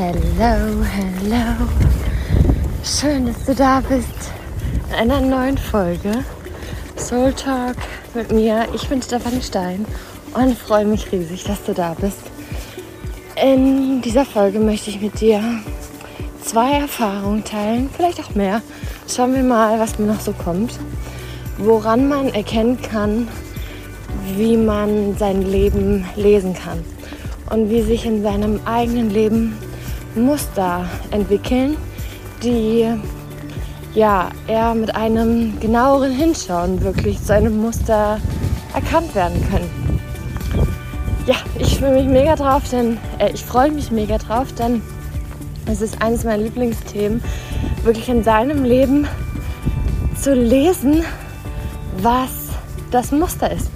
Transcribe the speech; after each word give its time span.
Hello, 0.00 0.84
hello. 0.84 1.68
Schön, 2.84 3.26
dass 3.26 3.44
du 3.46 3.52
da 3.52 3.80
bist 3.80 4.30
in 4.90 4.94
einer 4.94 5.20
neuen 5.20 5.58
Folge 5.58 6.24
Soul 6.96 7.32
Talk 7.32 7.74
mit 8.14 8.30
mir. 8.30 8.68
Ich 8.72 8.88
bin 8.88 9.02
Stefanie 9.02 9.42
Stein 9.42 9.84
und 10.34 10.56
freue 10.56 10.84
mich 10.84 11.10
riesig, 11.10 11.42
dass 11.42 11.64
du 11.64 11.74
da 11.74 11.96
bist. 12.00 12.20
In 13.42 14.00
dieser 14.00 14.24
Folge 14.24 14.60
möchte 14.60 14.90
ich 14.90 15.00
mit 15.00 15.20
dir 15.20 15.42
zwei 16.44 16.74
Erfahrungen 16.74 17.42
teilen, 17.42 17.90
vielleicht 17.92 18.20
auch 18.20 18.36
mehr. 18.36 18.62
Schauen 19.08 19.34
wir 19.34 19.42
mal, 19.42 19.80
was 19.80 19.98
mir 19.98 20.06
noch 20.06 20.20
so 20.20 20.32
kommt. 20.32 20.78
Woran 21.56 22.08
man 22.08 22.28
erkennen 22.28 22.80
kann, 22.80 23.26
wie 24.36 24.56
man 24.56 25.16
sein 25.18 25.42
Leben 25.42 26.04
lesen 26.14 26.54
kann 26.54 26.84
und 27.50 27.68
wie 27.68 27.82
sich 27.82 28.06
in 28.06 28.22
seinem 28.22 28.60
eigenen 28.64 29.10
Leben 29.10 29.58
Muster 30.18 30.88
entwickeln, 31.10 31.76
die 32.42 32.86
ja 33.94 34.28
eher 34.46 34.74
mit 34.74 34.94
einem 34.94 35.58
genaueren 35.60 36.12
Hinschauen 36.12 36.82
wirklich 36.82 37.22
zu 37.22 37.34
einem 37.34 37.60
Muster 37.60 38.20
erkannt 38.74 39.14
werden 39.14 39.44
können. 39.50 39.70
Ja, 41.26 41.36
ich 41.58 41.78
freue 41.78 42.02
mich 42.02 42.06
mega 42.06 42.36
drauf, 42.36 42.62
denn 42.70 42.96
äh, 43.18 43.30
ich 43.32 43.44
freue 43.44 43.70
mich 43.70 43.90
mega 43.90 44.18
drauf, 44.18 44.52
denn 44.52 44.80
es 45.66 45.82
ist 45.82 46.00
eines 46.00 46.24
meiner 46.24 46.42
Lieblingsthemen, 46.42 47.22
wirklich 47.84 48.08
in 48.08 48.24
seinem 48.24 48.64
Leben 48.64 49.06
zu 50.18 50.34
lesen, 50.34 51.02
was 52.00 52.30
das 52.90 53.12
Muster 53.12 53.50
ist. 53.50 53.70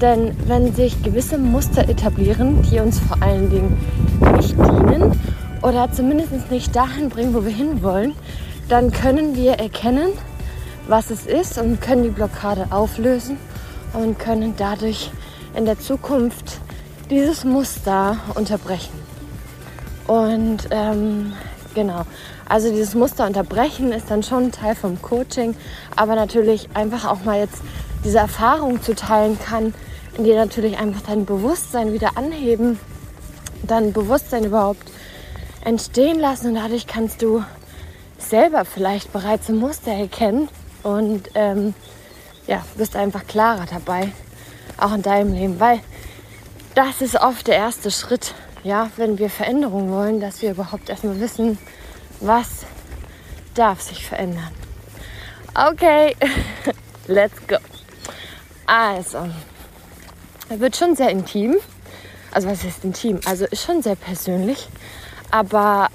Denn 0.00 0.36
wenn 0.46 0.74
sich 0.74 1.02
gewisse 1.02 1.38
Muster 1.38 1.88
etablieren, 1.88 2.62
die 2.62 2.80
uns 2.80 2.98
vor 2.98 3.22
allen 3.22 3.50
Dingen 3.50 3.76
nicht 4.36 4.56
dienen 4.58 5.12
oder 5.66 5.90
zumindest 5.90 6.50
nicht 6.52 6.76
dahin 6.76 7.08
bringen, 7.08 7.34
wo 7.34 7.44
wir 7.44 7.52
hinwollen, 7.52 8.14
dann 8.68 8.92
können 8.92 9.34
wir 9.34 9.54
erkennen, 9.54 10.10
was 10.86 11.10
es 11.10 11.26
ist 11.26 11.58
und 11.58 11.80
können 11.80 12.04
die 12.04 12.10
Blockade 12.10 12.68
auflösen 12.70 13.36
und 13.92 14.16
können 14.16 14.54
dadurch 14.56 15.10
in 15.56 15.64
der 15.64 15.80
Zukunft 15.80 16.58
dieses 17.10 17.44
Muster 17.44 18.18
unterbrechen. 18.36 18.94
Und 20.06 20.68
ähm, 20.70 21.32
genau, 21.74 22.02
also 22.48 22.70
dieses 22.70 22.94
Muster 22.94 23.26
unterbrechen 23.26 23.90
ist 23.90 24.08
dann 24.08 24.22
schon 24.22 24.44
ein 24.44 24.52
Teil 24.52 24.76
vom 24.76 25.02
Coaching, 25.02 25.56
aber 25.96 26.14
natürlich 26.14 26.68
einfach 26.74 27.10
auch 27.10 27.24
mal 27.24 27.40
jetzt 27.40 27.60
diese 28.04 28.18
Erfahrung 28.18 28.82
zu 28.82 28.94
teilen 28.94 29.36
kann, 29.44 29.74
in 30.16 30.22
dir 30.22 30.36
natürlich 30.36 30.78
einfach 30.78 31.02
dein 31.08 31.24
Bewusstsein 31.24 31.92
wieder 31.92 32.16
anheben, 32.16 32.78
dein 33.66 33.92
Bewusstsein 33.92 34.44
überhaupt 34.44 34.92
entstehen 35.66 36.20
lassen 36.20 36.48
und 36.48 36.54
dadurch 36.54 36.86
kannst 36.86 37.20
du 37.22 37.44
selber 38.18 38.64
vielleicht 38.64 39.12
bereits 39.12 39.48
ein 39.48 39.56
Muster 39.56 39.90
erkennen 39.90 40.48
und 40.84 41.28
ähm, 41.34 41.74
ja, 42.46 42.64
bist 42.76 42.94
einfach 42.94 43.26
klarer 43.26 43.66
dabei, 43.66 44.12
auch 44.78 44.94
in 44.94 45.02
deinem 45.02 45.34
Leben, 45.34 45.58
weil 45.58 45.80
das 46.76 47.02
ist 47.02 47.16
oft 47.16 47.48
der 47.48 47.56
erste 47.56 47.90
Schritt, 47.90 48.32
ja, 48.62 48.90
wenn 48.96 49.18
wir 49.18 49.28
Veränderung 49.28 49.90
wollen, 49.90 50.20
dass 50.20 50.40
wir 50.40 50.52
überhaupt 50.52 50.88
erstmal 50.88 51.18
wissen, 51.18 51.58
was 52.20 52.64
darf 53.54 53.80
sich 53.80 54.06
verändern. 54.06 54.52
Okay, 55.54 56.14
let's 57.08 57.44
go. 57.48 57.56
Also, 58.66 59.28
wird 60.48 60.76
schon 60.76 60.94
sehr 60.94 61.10
intim. 61.10 61.56
Also 62.30 62.48
was 62.48 62.64
ist 62.64 62.84
intim? 62.84 63.20
Also 63.24 63.46
ist 63.46 63.64
schon 63.64 63.82
sehr 63.82 63.96
persönlich. 63.96 64.68
Aber 65.30 65.88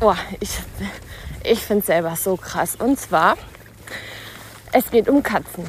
oh, 0.00 0.14
ich, 0.40 0.58
ich 1.44 1.60
finde 1.60 1.80
es 1.80 1.86
selber 1.86 2.16
so 2.16 2.36
krass. 2.36 2.76
Und 2.76 2.98
zwar, 2.98 3.36
es 4.72 4.90
geht 4.90 5.08
um 5.08 5.22
Katzen. 5.22 5.64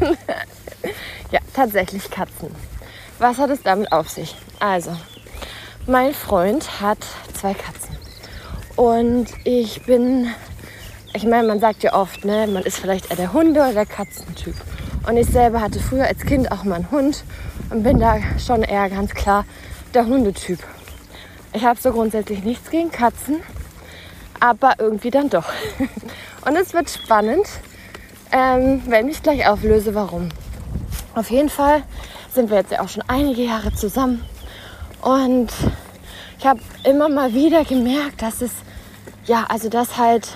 ja, 1.30 1.40
tatsächlich 1.52 2.10
Katzen. 2.10 2.54
Was 3.18 3.38
hat 3.38 3.50
es 3.50 3.62
damit 3.62 3.92
auf 3.92 4.08
sich? 4.08 4.36
Also, 4.60 4.96
mein 5.86 6.14
Freund 6.14 6.80
hat 6.80 6.98
zwei 7.34 7.54
Katzen. 7.54 7.96
Und 8.76 9.26
ich 9.44 9.84
bin, 9.86 10.28
ich 11.12 11.24
meine, 11.24 11.46
man 11.46 11.60
sagt 11.60 11.82
ja 11.84 11.94
oft, 11.94 12.24
ne, 12.24 12.46
man 12.46 12.64
ist 12.64 12.78
vielleicht 12.78 13.10
eher 13.10 13.16
der 13.16 13.32
Hunde- 13.32 13.60
oder 13.60 13.72
der 13.72 13.86
Katzentyp. 13.86 14.56
Und 15.06 15.16
ich 15.16 15.26
selber 15.26 15.60
hatte 15.60 15.78
früher 15.78 16.06
als 16.06 16.20
Kind 16.20 16.50
auch 16.50 16.64
mal 16.64 16.76
einen 16.76 16.90
Hund 16.90 17.24
und 17.70 17.82
bin 17.82 18.00
da 18.00 18.18
schon 18.38 18.62
eher 18.62 18.88
ganz 18.90 19.12
klar 19.12 19.44
der 19.92 20.06
Hundetyp. 20.06 20.58
Ich 21.54 21.64
habe 21.64 21.80
so 21.80 21.92
grundsätzlich 21.92 22.42
nichts 22.42 22.68
gegen 22.68 22.90
Katzen, 22.90 23.40
aber 24.40 24.74
irgendwie 24.78 25.10
dann 25.10 25.30
doch. 25.30 25.46
Und 26.44 26.56
es 26.56 26.74
wird 26.74 26.90
spannend, 26.90 27.46
ähm, 28.32 28.82
wenn 28.86 29.08
ich 29.08 29.22
gleich 29.22 29.46
auflöse, 29.46 29.94
warum. 29.94 30.30
Auf 31.14 31.30
jeden 31.30 31.48
Fall 31.48 31.84
sind 32.32 32.50
wir 32.50 32.58
jetzt 32.58 32.72
ja 32.72 32.80
auch 32.80 32.88
schon 32.88 33.04
einige 33.06 33.42
Jahre 33.42 33.72
zusammen 33.72 34.24
und 35.00 35.52
ich 36.38 36.44
habe 36.44 36.60
immer 36.82 37.08
mal 37.08 37.32
wieder 37.32 37.64
gemerkt, 37.64 38.20
dass 38.20 38.42
es 38.42 38.50
ja, 39.26 39.46
also 39.48 39.68
dass 39.68 39.96
halt, 39.96 40.28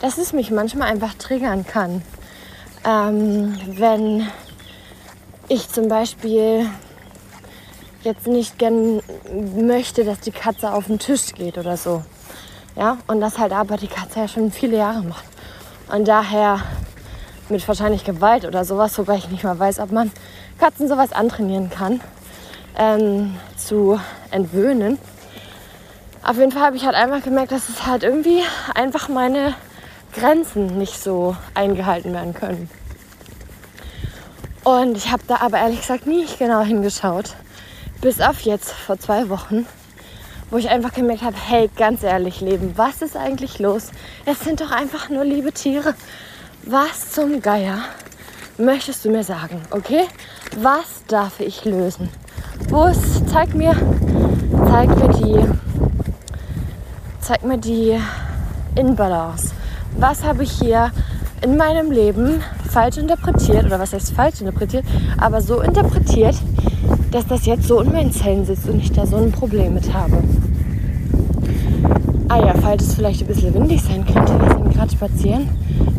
dass 0.00 0.18
es 0.18 0.32
mich 0.32 0.52
manchmal 0.52 0.88
einfach 0.88 1.14
triggern 1.14 1.66
kann, 1.66 2.02
ähm, 2.84 3.58
wenn 3.66 4.28
ich 5.48 5.68
zum 5.68 5.88
Beispiel 5.88 6.70
jetzt 8.02 8.26
nicht 8.26 8.58
gern 8.58 9.00
möchte, 9.56 10.04
dass 10.04 10.20
die 10.20 10.30
Katze 10.30 10.72
auf 10.72 10.86
den 10.86 10.98
Tisch 10.98 11.32
geht 11.34 11.58
oder 11.58 11.76
so. 11.76 12.02
Ja, 12.76 12.98
und 13.08 13.20
das 13.20 13.38
halt 13.38 13.52
aber 13.52 13.76
die 13.76 13.88
Katze 13.88 14.20
ja 14.20 14.28
schon 14.28 14.52
viele 14.52 14.76
Jahre 14.76 15.02
macht. 15.02 15.24
Und 15.92 16.06
daher 16.06 16.60
mit 17.48 17.66
wahrscheinlich 17.66 18.04
Gewalt 18.04 18.44
oder 18.44 18.64
sowas, 18.64 18.96
wobei 18.98 19.16
ich 19.16 19.28
nicht 19.30 19.42
mal 19.42 19.58
weiß, 19.58 19.80
ob 19.80 19.90
man 19.90 20.12
Katzen 20.58 20.88
sowas 20.88 21.12
antrainieren 21.12 21.70
kann, 21.70 22.00
ähm, 22.76 23.34
zu 23.56 23.98
entwöhnen. 24.30 24.98
Auf 26.22 26.36
jeden 26.36 26.52
Fall 26.52 26.62
habe 26.62 26.76
ich 26.76 26.84
halt 26.84 26.94
einfach 26.94 27.22
gemerkt, 27.22 27.52
dass 27.52 27.68
es 27.68 27.86
halt 27.86 28.02
irgendwie 28.02 28.42
einfach 28.74 29.08
meine 29.08 29.54
Grenzen 30.12 30.78
nicht 30.78 31.02
so 31.02 31.36
eingehalten 31.54 32.12
werden 32.12 32.34
können. 32.34 32.68
Und 34.64 34.96
ich 34.96 35.10
habe 35.10 35.22
da 35.26 35.36
aber 35.36 35.58
ehrlich 35.58 35.80
gesagt 35.80 36.06
nie 36.06 36.26
genau 36.38 36.60
hingeschaut. 36.60 37.34
Bis 38.00 38.20
auf 38.20 38.40
jetzt 38.42 38.70
vor 38.70 38.96
zwei 39.00 39.28
Wochen, 39.28 39.66
wo 40.50 40.56
ich 40.56 40.68
einfach 40.68 40.92
gemerkt 40.92 41.22
habe, 41.22 41.36
hey, 41.36 41.68
ganz 41.76 42.04
ehrlich, 42.04 42.40
Leben, 42.40 42.74
was 42.76 43.02
ist 43.02 43.16
eigentlich 43.16 43.58
los? 43.58 43.90
Es 44.24 44.38
sind 44.40 44.60
doch 44.60 44.70
einfach 44.70 45.08
nur 45.08 45.24
liebe 45.24 45.50
Tiere. 45.50 45.94
Was 46.64 47.10
zum 47.10 47.42
Geier 47.42 47.78
möchtest 48.56 49.04
du 49.04 49.10
mir 49.10 49.24
sagen, 49.24 49.60
okay? 49.72 50.04
Was 50.60 51.02
darf 51.08 51.40
ich 51.40 51.64
lösen? 51.64 52.08
Wo 52.68 52.84
ist, 52.84 53.28
zeig 53.30 53.52
mir, 53.54 53.74
zeig 54.68 54.88
mir 54.96 55.08
die, 55.08 55.46
zeig 57.20 57.42
mir 57.42 57.58
die 57.58 57.98
Inbalance. 58.76 59.50
Was 59.96 60.22
habe 60.22 60.44
ich 60.44 60.52
hier 60.52 60.92
in 61.42 61.56
meinem 61.56 61.90
Leben 61.90 62.44
falsch 62.70 62.96
interpretiert, 62.96 63.64
oder 63.64 63.80
was 63.80 63.92
heißt 63.92 64.12
falsch 64.12 64.40
interpretiert, 64.40 64.84
aber 65.20 65.40
so 65.40 65.60
interpretiert, 65.62 66.36
dass 67.10 67.26
das 67.26 67.46
jetzt 67.46 67.66
so 67.66 67.80
in 67.80 67.92
meinen 67.92 68.12
Zellen 68.12 68.44
sitzt 68.44 68.68
und 68.68 68.80
ich 68.80 68.92
da 68.92 69.06
so 69.06 69.16
ein 69.16 69.32
Problem 69.32 69.74
mit 69.74 69.92
habe. 69.92 70.22
Ah 72.28 72.38
ja, 72.38 72.54
falls 72.60 72.84
es 72.84 72.94
vielleicht 72.94 73.22
ein 73.22 73.26
bisschen 73.26 73.54
windig 73.54 73.82
sein 73.82 74.04
könnte, 74.04 74.38
wir 74.38 74.50
sind 74.50 74.74
gerade 74.74 74.92
spazieren. 74.92 75.48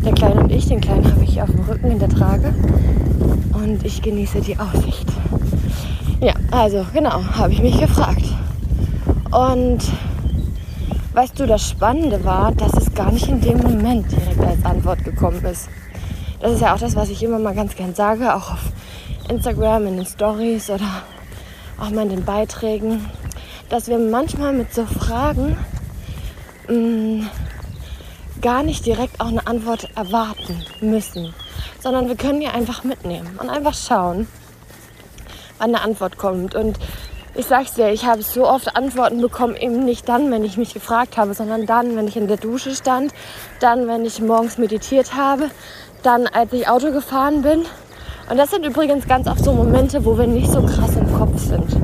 Der 0.04 0.12
Kleine 0.12 0.40
und 0.42 0.52
ich, 0.52 0.68
den 0.68 0.80
Kleinen 0.80 1.04
habe 1.10 1.24
ich 1.24 1.42
auf 1.42 1.50
dem 1.50 1.60
Rücken 1.60 1.90
in 1.90 1.98
der 1.98 2.08
Trage 2.08 2.54
und 3.52 3.84
ich 3.84 4.00
genieße 4.00 4.40
die 4.40 4.56
Aussicht. 4.56 5.06
Ja, 6.20 6.34
also 6.50 6.86
genau, 6.92 7.22
habe 7.32 7.52
ich 7.52 7.62
mich 7.62 7.80
gefragt. 7.80 8.24
Und 9.32 9.78
weißt 11.14 11.38
du, 11.40 11.46
das 11.46 11.68
Spannende 11.68 12.24
war, 12.24 12.52
dass 12.52 12.74
es 12.74 12.94
gar 12.94 13.10
nicht 13.10 13.28
in 13.28 13.40
dem 13.40 13.58
Moment 13.58 14.06
direkt 14.12 14.40
als 14.40 14.64
Antwort 14.64 15.04
gekommen 15.04 15.44
ist. 15.44 15.68
Das 16.40 16.52
ist 16.52 16.60
ja 16.60 16.74
auch 16.74 16.78
das, 16.78 16.94
was 16.94 17.10
ich 17.10 17.22
immer 17.22 17.38
mal 17.38 17.54
ganz 17.54 17.74
gern 17.74 17.94
sage, 17.94 18.34
auch 18.34 18.52
auf 18.52 18.72
Instagram, 19.30 19.86
in 19.86 19.96
den 19.96 20.06
Stories 20.06 20.68
oder 20.70 21.02
auch 21.78 21.90
mal 21.90 22.02
in 22.02 22.10
den 22.10 22.24
Beiträgen, 22.24 23.08
dass 23.68 23.88
wir 23.88 23.98
manchmal 23.98 24.52
mit 24.52 24.74
so 24.74 24.84
Fragen 24.84 25.56
mh, 26.68 26.74
mm, 26.74 27.30
gar 28.40 28.62
nicht 28.62 28.84
direkt 28.86 29.20
auch 29.20 29.28
eine 29.28 29.46
Antwort 29.46 29.88
erwarten 29.96 30.64
müssen, 30.80 31.34
sondern 31.80 32.08
wir 32.08 32.16
können 32.16 32.40
die 32.40 32.48
einfach 32.48 32.84
mitnehmen 32.84 33.38
und 33.40 33.48
einfach 33.48 33.74
schauen, 33.74 34.26
wann 35.58 35.74
eine 35.74 35.84
Antwort 35.84 36.16
kommt. 36.16 36.54
Und 36.54 36.78
ich 37.34 37.46
sag's 37.46 37.74
dir, 37.74 37.90
ich 37.90 38.06
habe 38.06 38.22
so 38.22 38.48
oft 38.48 38.76
Antworten 38.76 39.20
bekommen, 39.20 39.56
eben 39.56 39.84
nicht 39.84 40.08
dann, 40.08 40.30
wenn 40.30 40.44
ich 40.44 40.56
mich 40.56 40.74
gefragt 40.74 41.16
habe, 41.16 41.34
sondern 41.34 41.66
dann, 41.66 41.96
wenn 41.96 42.08
ich 42.08 42.16
in 42.16 42.28
der 42.28 42.36
Dusche 42.36 42.74
stand, 42.74 43.12
dann, 43.60 43.86
wenn 43.86 44.04
ich 44.04 44.20
morgens 44.20 44.58
meditiert 44.58 45.14
habe, 45.14 45.50
dann, 46.02 46.26
als 46.26 46.52
ich 46.52 46.68
Auto 46.68 46.90
gefahren 46.90 47.42
bin. 47.42 47.64
Und 48.30 48.36
das 48.36 48.50
sind 48.50 48.64
übrigens 48.64 49.08
ganz 49.08 49.26
oft 49.26 49.44
so 49.44 49.52
Momente, 49.52 50.04
wo 50.04 50.16
wir 50.16 50.26
nicht 50.26 50.50
so 50.50 50.62
krass 50.62 50.96
im 50.96 51.12
Kopf 51.12 51.38
sind. 51.38 51.76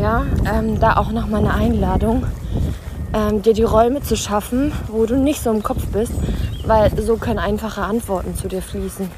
Ja, 0.00 0.24
ähm, 0.50 0.78
da 0.78 0.96
auch 0.96 1.10
noch 1.10 1.26
mal 1.26 1.38
eine 1.38 1.52
Einladung. 1.54 2.24
ähm, 3.14 3.42
dir 3.42 3.54
die 3.54 3.62
Räume 3.62 4.02
zu 4.02 4.16
schaffen, 4.16 4.72
wo 4.88 5.06
du 5.06 5.16
nicht 5.16 5.40
so 5.40 5.50
im 5.50 5.62
Kopf 5.62 5.86
bist, 5.86 6.12
weil 6.66 6.90
so 7.00 7.16
können 7.16 7.38
einfache 7.38 7.82
Antworten 7.82 8.34
zu 8.34 8.48
dir 8.48 8.60
fließen 8.60 9.08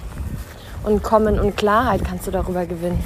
und 0.85 1.03
kommen 1.03 1.41
und 1.41 1.57
Klarheit 1.57 2.05
kannst 2.05 2.27
du 2.27 2.31
darüber 2.31 2.67
gewinnen. 2.67 3.03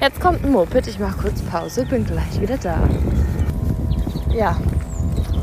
Jetzt 0.00 0.20
kommt 0.20 0.44
ein 0.44 0.52
Moped, 0.52 0.86
ich 0.86 0.98
mache 0.98 1.22
kurz 1.22 1.42
Pause, 1.42 1.84
bin 1.86 2.04
gleich 2.04 2.40
wieder 2.40 2.56
da. 2.56 2.76
Ja, 4.32 4.56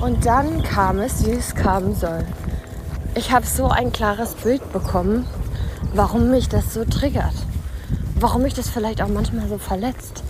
und 0.02 0.26
dann 0.26 0.64
kam 0.64 1.00
es, 1.00 1.26
wie 1.26 1.32
es 1.32 1.54
kommen 1.56 1.94
soll. 1.94 2.24
Ich 3.16 3.32
habe 3.32 3.46
so 3.46 3.68
ein 3.68 3.92
klares 3.92 4.34
Bild 4.36 4.72
bekommen, 4.72 5.26
warum 5.94 6.30
mich 6.30 6.50
das 6.50 6.74
so 6.74 6.86
triggert. 6.86 7.34
Warum 8.16 8.42
mich 8.42 8.54
das 8.54 8.70
vielleicht 8.70 9.02
auch 9.02 9.08
manchmal 9.08 9.48
so 9.48 9.58
verletzt. 9.58 10.24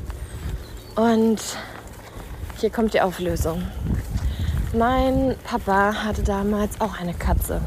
Und 0.96 1.40
hier 2.58 2.70
kommt 2.70 2.94
die 2.94 3.02
Auflösung. 3.02 3.64
Mein 4.74 5.36
Papa 5.44 6.04
hatte 6.04 6.22
damals 6.24 6.80
auch 6.80 7.00
eine 7.00 7.14
Katze. 7.14 7.62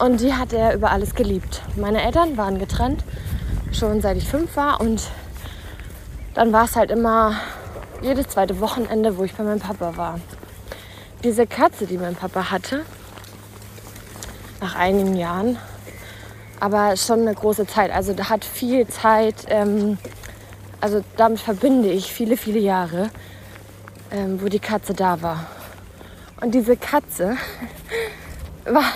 Und 0.00 0.20
die 0.20 0.32
hat 0.32 0.52
er 0.52 0.74
über 0.74 0.90
alles 0.90 1.14
geliebt. 1.14 1.62
Meine 1.76 2.02
Eltern 2.02 2.36
waren 2.36 2.58
getrennt, 2.58 3.04
schon 3.72 4.00
seit 4.00 4.16
ich 4.16 4.28
fünf 4.28 4.56
war. 4.56 4.80
Und 4.80 5.02
dann 6.34 6.52
war 6.52 6.64
es 6.64 6.76
halt 6.76 6.90
immer 6.90 7.34
jedes 8.00 8.28
zweite 8.28 8.60
Wochenende, 8.60 9.18
wo 9.18 9.24
ich 9.24 9.34
bei 9.34 9.42
meinem 9.42 9.58
Papa 9.58 9.96
war. 9.96 10.20
Diese 11.24 11.46
Katze, 11.46 11.86
die 11.86 11.98
mein 11.98 12.14
Papa 12.14 12.50
hatte, 12.50 12.84
nach 14.60 14.76
einigen 14.76 15.16
Jahren, 15.16 15.58
aber 16.60 16.96
schon 16.96 17.22
eine 17.22 17.34
große 17.34 17.66
Zeit. 17.66 17.90
Also 17.90 18.12
da 18.12 18.28
hat 18.28 18.44
viel 18.44 18.86
Zeit, 18.86 19.34
ähm, 19.48 19.98
also 20.80 21.02
damit 21.16 21.40
verbinde 21.40 21.90
ich 21.90 22.12
viele, 22.12 22.36
viele 22.36 22.58
Jahre, 22.58 23.10
ähm, 24.10 24.40
wo 24.42 24.48
die 24.48 24.58
Katze 24.58 24.94
da 24.94 25.20
war. 25.22 25.46
Und 26.40 26.54
diese 26.54 26.76
Katze 26.76 27.36
war, 28.64 28.92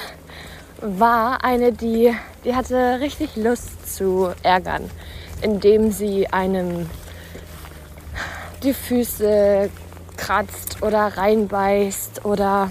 war 0.80 1.44
eine, 1.44 1.72
die, 1.72 2.14
die 2.44 2.54
hatte 2.54 3.00
richtig 3.00 3.36
Lust 3.36 3.94
zu 3.96 4.32
ärgern, 4.42 4.90
indem 5.40 5.90
sie 5.90 6.28
einem 6.28 6.88
die 8.62 8.74
Füße 8.74 9.70
kratzt 10.16 10.82
oder 10.82 11.16
reinbeißt 11.16 12.24
oder 12.24 12.70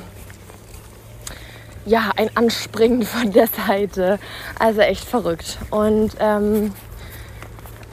ja, 1.92 2.10
ein 2.16 2.36
Anspringen 2.36 3.04
von 3.04 3.32
der 3.34 3.48
Seite. 3.48 4.18
Also 4.58 4.80
echt 4.80 5.04
verrückt. 5.04 5.58
Und 5.70 6.16
ähm, 6.20 6.74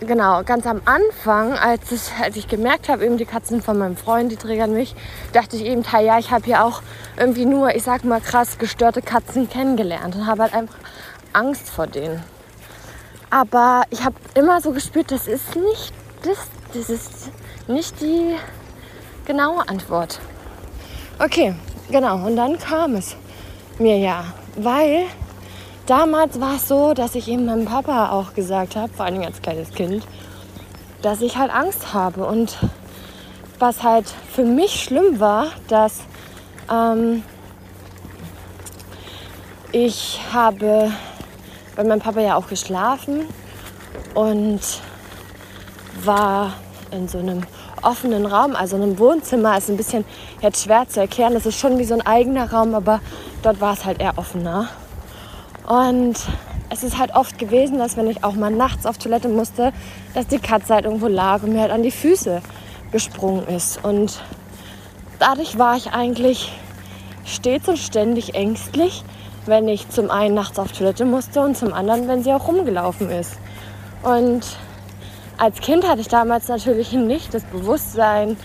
genau, 0.00 0.44
ganz 0.44 0.66
am 0.66 0.80
Anfang, 0.84 1.54
als, 1.54 1.90
es, 1.90 2.12
als 2.22 2.36
ich 2.36 2.46
gemerkt 2.46 2.88
habe, 2.88 3.04
eben 3.04 3.18
die 3.18 3.26
Katzen 3.26 3.60
von 3.60 3.76
meinem 3.76 3.96
Freund, 3.96 4.30
die 4.30 4.36
triggern 4.36 4.72
mich, 4.72 4.94
dachte 5.32 5.56
ich 5.56 5.64
eben, 5.64 5.82
ja, 5.82 6.18
ich 6.18 6.30
habe 6.30 6.44
hier 6.44 6.64
auch 6.64 6.80
irgendwie 7.16 7.44
nur, 7.44 7.74
ich 7.74 7.82
sag 7.82 8.04
mal 8.04 8.20
krass, 8.20 8.58
gestörte 8.58 9.02
Katzen 9.02 9.50
kennengelernt 9.50 10.14
und 10.14 10.26
habe 10.26 10.42
halt 10.42 10.54
einfach 10.54 10.76
Angst 11.32 11.68
vor 11.68 11.88
denen. 11.88 12.22
Aber 13.30 13.82
ich 13.90 14.04
habe 14.04 14.14
immer 14.34 14.60
so 14.60 14.70
gespürt, 14.70 15.10
das 15.10 15.26
ist 15.26 15.56
nicht 15.56 15.92
das, 16.22 16.38
das 16.72 16.88
ist 16.88 17.30
nicht 17.66 18.00
die 18.00 18.36
genaue 19.26 19.68
Antwort. 19.68 20.20
Okay, 21.18 21.54
genau. 21.90 22.24
Und 22.26 22.36
dann 22.36 22.58
kam 22.58 22.94
es 22.94 23.16
mir 23.80 23.98
ja, 23.98 24.24
weil 24.56 25.06
damals 25.86 26.40
war 26.40 26.56
es 26.56 26.68
so, 26.68 26.94
dass 26.94 27.14
ich 27.14 27.28
eben 27.28 27.46
meinem 27.46 27.64
Papa 27.64 28.10
auch 28.10 28.34
gesagt 28.34 28.76
habe, 28.76 28.92
vor 28.92 29.06
allem 29.06 29.22
als 29.22 29.40
kleines 29.42 29.70
Kind, 29.72 30.06
dass 31.02 31.20
ich 31.20 31.36
halt 31.36 31.52
Angst 31.52 31.94
habe. 31.94 32.24
Und 32.24 32.58
was 33.58 33.82
halt 33.82 34.06
für 34.32 34.44
mich 34.44 34.82
schlimm 34.82 35.20
war, 35.20 35.46
dass 35.68 36.00
ähm, 36.70 37.22
ich 39.72 40.20
habe 40.32 40.90
bei 41.76 41.84
meinem 41.84 42.00
Papa 42.00 42.20
ja 42.20 42.36
auch 42.36 42.48
geschlafen 42.48 43.26
und 44.14 44.60
war 46.02 46.54
in 46.90 47.08
so 47.08 47.18
einem 47.18 47.42
offenen 47.82 48.26
Raum, 48.26 48.54
also 48.56 48.76
einem 48.76 48.98
Wohnzimmer, 48.98 49.56
ist 49.56 49.68
ein 49.68 49.76
bisschen 49.76 50.04
jetzt 50.40 50.64
schwer 50.64 50.88
zu 50.88 51.00
erklären. 51.00 51.34
Das 51.34 51.46
ist 51.46 51.58
schon 51.58 51.78
wie 51.78 51.84
so 51.84 51.94
ein 51.94 52.06
eigener 52.06 52.52
Raum, 52.52 52.74
aber 52.74 53.00
dort 53.42 53.60
war 53.60 53.72
es 53.72 53.84
halt 53.84 54.00
eher 54.00 54.18
offener. 54.18 54.68
Und 55.66 56.16
es 56.70 56.82
ist 56.82 56.98
halt 56.98 57.14
oft 57.14 57.38
gewesen, 57.38 57.78
dass 57.78 57.96
wenn 57.96 58.08
ich 58.08 58.24
auch 58.24 58.34
mal 58.34 58.50
nachts 58.50 58.86
auf 58.86 58.98
Toilette 58.98 59.28
musste, 59.28 59.72
dass 60.14 60.26
die 60.26 60.38
Katze 60.38 60.74
halt 60.74 60.84
irgendwo 60.84 61.08
lag 61.08 61.42
und 61.42 61.52
mir 61.52 61.62
halt 61.62 61.72
an 61.72 61.82
die 61.82 61.90
Füße 61.90 62.42
gesprungen 62.92 63.46
ist. 63.48 63.82
Und 63.84 64.20
dadurch 65.18 65.58
war 65.58 65.76
ich 65.76 65.92
eigentlich 65.92 66.52
stets 67.24 67.68
und 67.68 67.78
ständig 67.78 68.34
ängstlich, 68.34 69.02
wenn 69.46 69.68
ich 69.68 69.88
zum 69.88 70.10
einen 70.10 70.34
nachts 70.34 70.58
auf 70.58 70.72
Toilette 70.72 71.04
musste 71.04 71.40
und 71.40 71.56
zum 71.56 71.72
anderen, 71.72 72.08
wenn 72.08 72.22
sie 72.22 72.32
auch 72.32 72.48
rumgelaufen 72.48 73.10
ist. 73.10 73.38
Und 74.02 74.44
als 75.38 75.60
Kind 75.60 75.88
hatte 75.88 76.00
ich 76.00 76.08
damals 76.08 76.48
natürlich 76.48 76.92
nicht 76.92 77.32
das 77.32 77.44
Bewusstsein 77.44 78.36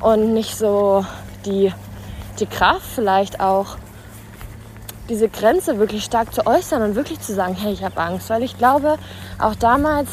und 0.00 0.34
nicht 0.34 0.56
so 0.56 1.04
die, 1.46 1.72
die 2.38 2.46
Kraft 2.46 2.86
vielleicht 2.94 3.40
auch, 3.40 3.76
diese 5.08 5.28
Grenze 5.28 5.78
wirklich 5.78 6.04
stark 6.04 6.32
zu 6.34 6.46
äußern 6.46 6.82
und 6.82 6.94
wirklich 6.94 7.20
zu 7.20 7.34
sagen, 7.34 7.54
hey, 7.54 7.72
ich 7.72 7.82
habe 7.82 8.00
Angst. 8.00 8.30
Weil 8.30 8.42
ich 8.42 8.56
glaube, 8.58 8.96
auch 9.40 9.54
damals, 9.56 10.08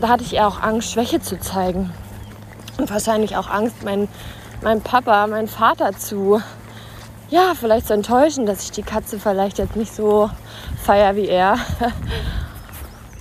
da 0.00 0.08
hatte 0.08 0.22
ich 0.22 0.34
eher 0.34 0.46
auch 0.46 0.62
Angst, 0.62 0.92
Schwäche 0.92 1.20
zu 1.20 1.40
zeigen. 1.40 1.92
Und 2.78 2.90
wahrscheinlich 2.90 3.36
auch 3.36 3.48
Angst, 3.48 3.82
meinen 3.82 4.08
mein 4.62 4.80
Papa, 4.80 5.26
meinen 5.26 5.48
Vater 5.48 5.92
zu, 5.96 6.40
ja, 7.30 7.52
vielleicht 7.58 7.88
zu 7.88 7.94
enttäuschen, 7.94 8.46
dass 8.46 8.62
ich 8.62 8.70
die 8.70 8.82
Katze 8.82 9.18
vielleicht 9.18 9.58
jetzt 9.58 9.76
nicht 9.76 9.94
so 9.94 10.30
feier 10.82 11.16
wie 11.16 11.26
er. 11.26 11.56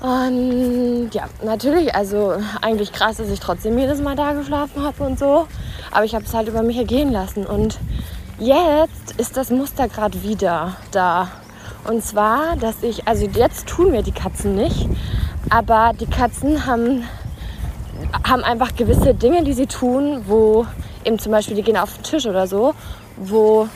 Und 0.02 1.12
ja, 1.12 1.26
natürlich, 1.44 1.94
also 1.94 2.34
eigentlich 2.62 2.92
krass, 2.92 3.18
dass 3.18 3.30
ich 3.30 3.40
trotzdem 3.40 3.78
jedes 3.78 4.02
Mal 4.02 4.16
da 4.16 4.34
geschlafen 4.34 4.84
habe 4.84 5.04
und 5.04 5.20
so. 5.20 5.48
Aber 5.92 6.06
ich 6.06 6.16
habe 6.16 6.26
es 6.26 6.34
halt 6.34 6.48
über 6.48 6.64
mich 6.64 6.78
ergehen 6.78 7.12
lassen. 7.12 7.46
Und 7.46 7.78
jetzt 8.40 9.12
ist 9.18 9.38
das 9.38 9.52
Muster 9.52 9.88
gerade 9.88 10.24
wieder 10.24 10.76
da. 10.92 11.30
Und 11.88 12.04
zwar, 12.04 12.56
dass 12.56 12.82
ich, 12.82 13.08
also 13.08 13.26
jetzt 13.26 13.68
tun 13.68 13.92
mir 13.92 14.02
die 14.02 14.12
Katzen 14.12 14.56
nicht, 14.56 14.88
aber 15.50 15.92
die 16.00 16.08
Katzen 16.08 16.66
haben, 16.66 17.04
haben 18.28 18.44
einfach 18.44 18.76
gewisse 18.76 19.14
Dinge, 19.14 19.44
die 19.44 19.54
sie 19.54 19.68
tun, 19.68 20.24
wo 20.28 20.66
eben 21.06 21.20
zum 21.20 21.32
Beispiel, 21.32 21.56
die 21.56 21.64
gehen 21.64 21.78
auf 21.78 21.94
den 21.96 22.04
Tisch 22.04 22.26
oder 22.26 22.48
so, 22.48 22.74
wo 23.18 23.68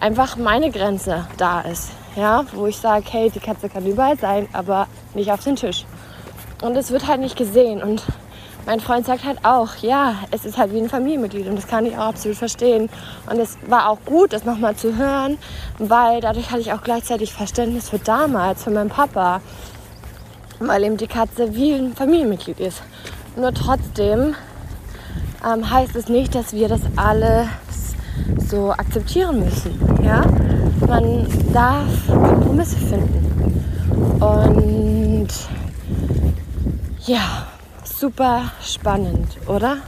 einfach 0.00 0.36
meine 0.36 0.70
Grenze 0.70 1.26
da 1.36 1.60
ist 1.60 1.90
ja, 2.16 2.44
wo 2.52 2.66
ich 2.66 2.76
sage, 2.76 3.04
hey, 3.10 3.30
die 3.30 3.40
Katze 3.40 3.68
kann 3.68 3.86
überall 3.86 4.18
sein, 4.18 4.48
aber 4.52 4.86
nicht 5.14 5.30
auf 5.32 5.42
den 5.42 5.56
Tisch. 5.56 5.84
Und 6.62 6.76
es 6.76 6.90
wird 6.90 7.06
halt 7.08 7.20
nicht 7.20 7.36
gesehen. 7.36 7.82
Und 7.82 8.02
mein 8.66 8.78
Freund 8.78 9.04
sagt 9.04 9.24
halt 9.24 9.44
auch, 9.44 9.76
ja, 9.78 10.14
es 10.30 10.44
ist 10.44 10.56
halt 10.56 10.72
wie 10.72 10.78
ein 10.78 10.88
Familienmitglied 10.88 11.48
und 11.48 11.56
das 11.56 11.66
kann 11.66 11.84
ich 11.84 11.94
auch 11.96 12.06
absolut 12.06 12.38
verstehen. 12.38 12.88
Und 13.28 13.40
es 13.40 13.58
war 13.66 13.88
auch 13.88 13.98
gut, 14.04 14.32
das 14.32 14.44
nochmal 14.44 14.76
zu 14.76 14.96
hören, 14.96 15.38
weil 15.78 16.20
dadurch 16.20 16.50
hatte 16.50 16.60
ich 16.60 16.72
auch 16.72 16.82
gleichzeitig 16.82 17.32
Verständnis 17.32 17.90
für 17.90 17.98
damals, 17.98 18.62
für 18.62 18.70
meinen 18.70 18.90
Papa, 18.90 19.40
weil 20.60 20.84
eben 20.84 20.96
die 20.96 21.08
Katze 21.08 21.56
wie 21.56 21.72
ein 21.74 21.94
Familienmitglied 21.94 22.60
ist. 22.60 22.82
Nur 23.34 23.52
trotzdem 23.52 24.36
ähm, 25.44 25.68
heißt 25.68 25.96
es 25.96 26.08
nicht, 26.08 26.34
dass 26.34 26.52
wir 26.52 26.68
das 26.68 26.82
alles 26.94 27.48
so 28.48 28.70
akzeptieren 28.70 29.40
müssen. 29.40 29.76
Ja? 30.04 30.22
Man 30.86 31.26
darf 31.52 32.06
Kompromisse 32.06 32.76
finden. 32.76 33.22
Und 34.20 35.28
ja, 37.06 37.46
super 37.84 38.52
spannend, 38.62 39.28
oder? 39.46 39.78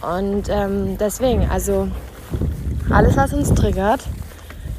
Und 0.00 0.48
ähm, 0.48 0.98
deswegen, 0.98 1.48
also 1.48 1.88
alles, 2.90 3.16
was 3.16 3.32
uns 3.32 3.52
triggert, 3.54 4.00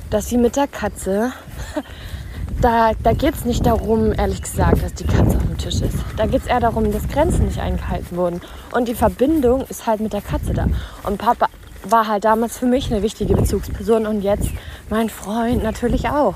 dass 0.10 0.28
sie 0.28 0.38
mit 0.38 0.56
der 0.56 0.68
Katze, 0.68 1.32
da, 2.62 2.92
da 3.02 3.14
geht 3.14 3.36
es 3.36 3.46
nicht 3.46 3.66
darum, 3.66 4.14
ehrlich 4.14 4.42
gesagt, 4.42 4.84
dass 4.84 4.94
die 4.94 5.06
Katze 5.06 5.38
auf 5.38 5.44
dem 5.44 5.58
Tisch 5.58 5.82
ist. 5.82 5.98
Da 6.18 6.26
geht 6.26 6.42
es 6.42 6.48
eher 6.48 6.60
darum, 6.60 6.92
dass 6.92 7.08
Grenzen 7.08 7.46
nicht 7.46 7.60
eingehalten 7.60 8.16
wurden. 8.16 8.42
Und 8.72 8.88
die 8.88 8.96
Verbindung 8.96 9.62
ist 9.70 9.88
halt 9.88 10.00
mit 10.00 10.14
der 10.14 10.22
Katze 10.22 10.54
da. 10.54 10.68
Und 11.04 11.18
Papa 11.18 11.48
war 11.84 12.08
halt 12.08 12.24
damals 12.24 12.58
für 12.58 12.66
mich 12.66 12.92
eine 12.92 13.02
wichtige 13.02 13.36
Bezugsperson 13.36 14.06
und 14.06 14.22
jetzt 14.22 14.50
mein 14.90 15.10
Freund 15.10 15.64
natürlich 15.64 16.10
auch. 16.10 16.36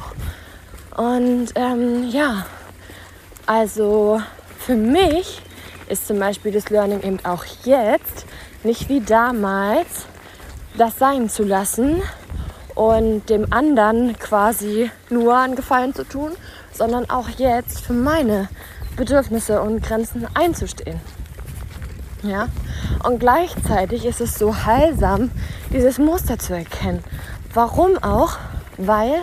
Und 0.98 1.50
ähm, 1.56 2.10
ja, 2.10 2.46
also 3.46 4.20
für 4.68 4.76
mich 4.76 5.42
ist 5.88 6.08
zum 6.08 6.20
Beispiel 6.20 6.52
das 6.52 6.70
Learning 6.70 7.02
eben 7.02 7.24
auch 7.24 7.46
jetzt 7.64 8.26
nicht 8.66 8.90
wie 8.90 9.00
damals 9.00 9.88
das 10.78 11.00
sein 11.00 11.30
zu 11.30 11.44
lassen 11.44 12.02
und 12.76 13.30
dem 13.30 13.54
anderen 13.54 14.20
quasi 14.20 14.92
nur 15.10 15.38
einen 15.38 15.56
Gefallen 15.56 15.96
zu 15.96 16.04
tun, 16.04 16.34
sondern 16.74 17.10
auch 17.10 17.30
jetzt 17.30 17.80
für 17.80 17.94
meine 17.94 18.50
Bedürfnisse 18.98 19.62
und 19.62 19.82
Grenzen 19.82 20.28
einzustehen. 20.34 21.00
Ja? 22.24 22.50
Und 23.06 23.20
gleichzeitig 23.22 24.06
ist 24.06 24.20
es 24.20 24.38
so 24.38 24.66
heilsam, 24.66 25.32
dieses 25.72 25.98
Muster 25.98 26.40
zu 26.40 26.54
erkennen. 26.54 27.06
Warum 27.54 28.04
auch? 28.04 28.36
Weil 28.76 29.22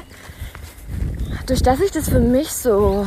durch 1.45 1.63
das 1.63 1.81
ich 1.81 1.91
das 1.91 2.09
für 2.09 2.21
mich 2.21 2.51
so 2.51 3.07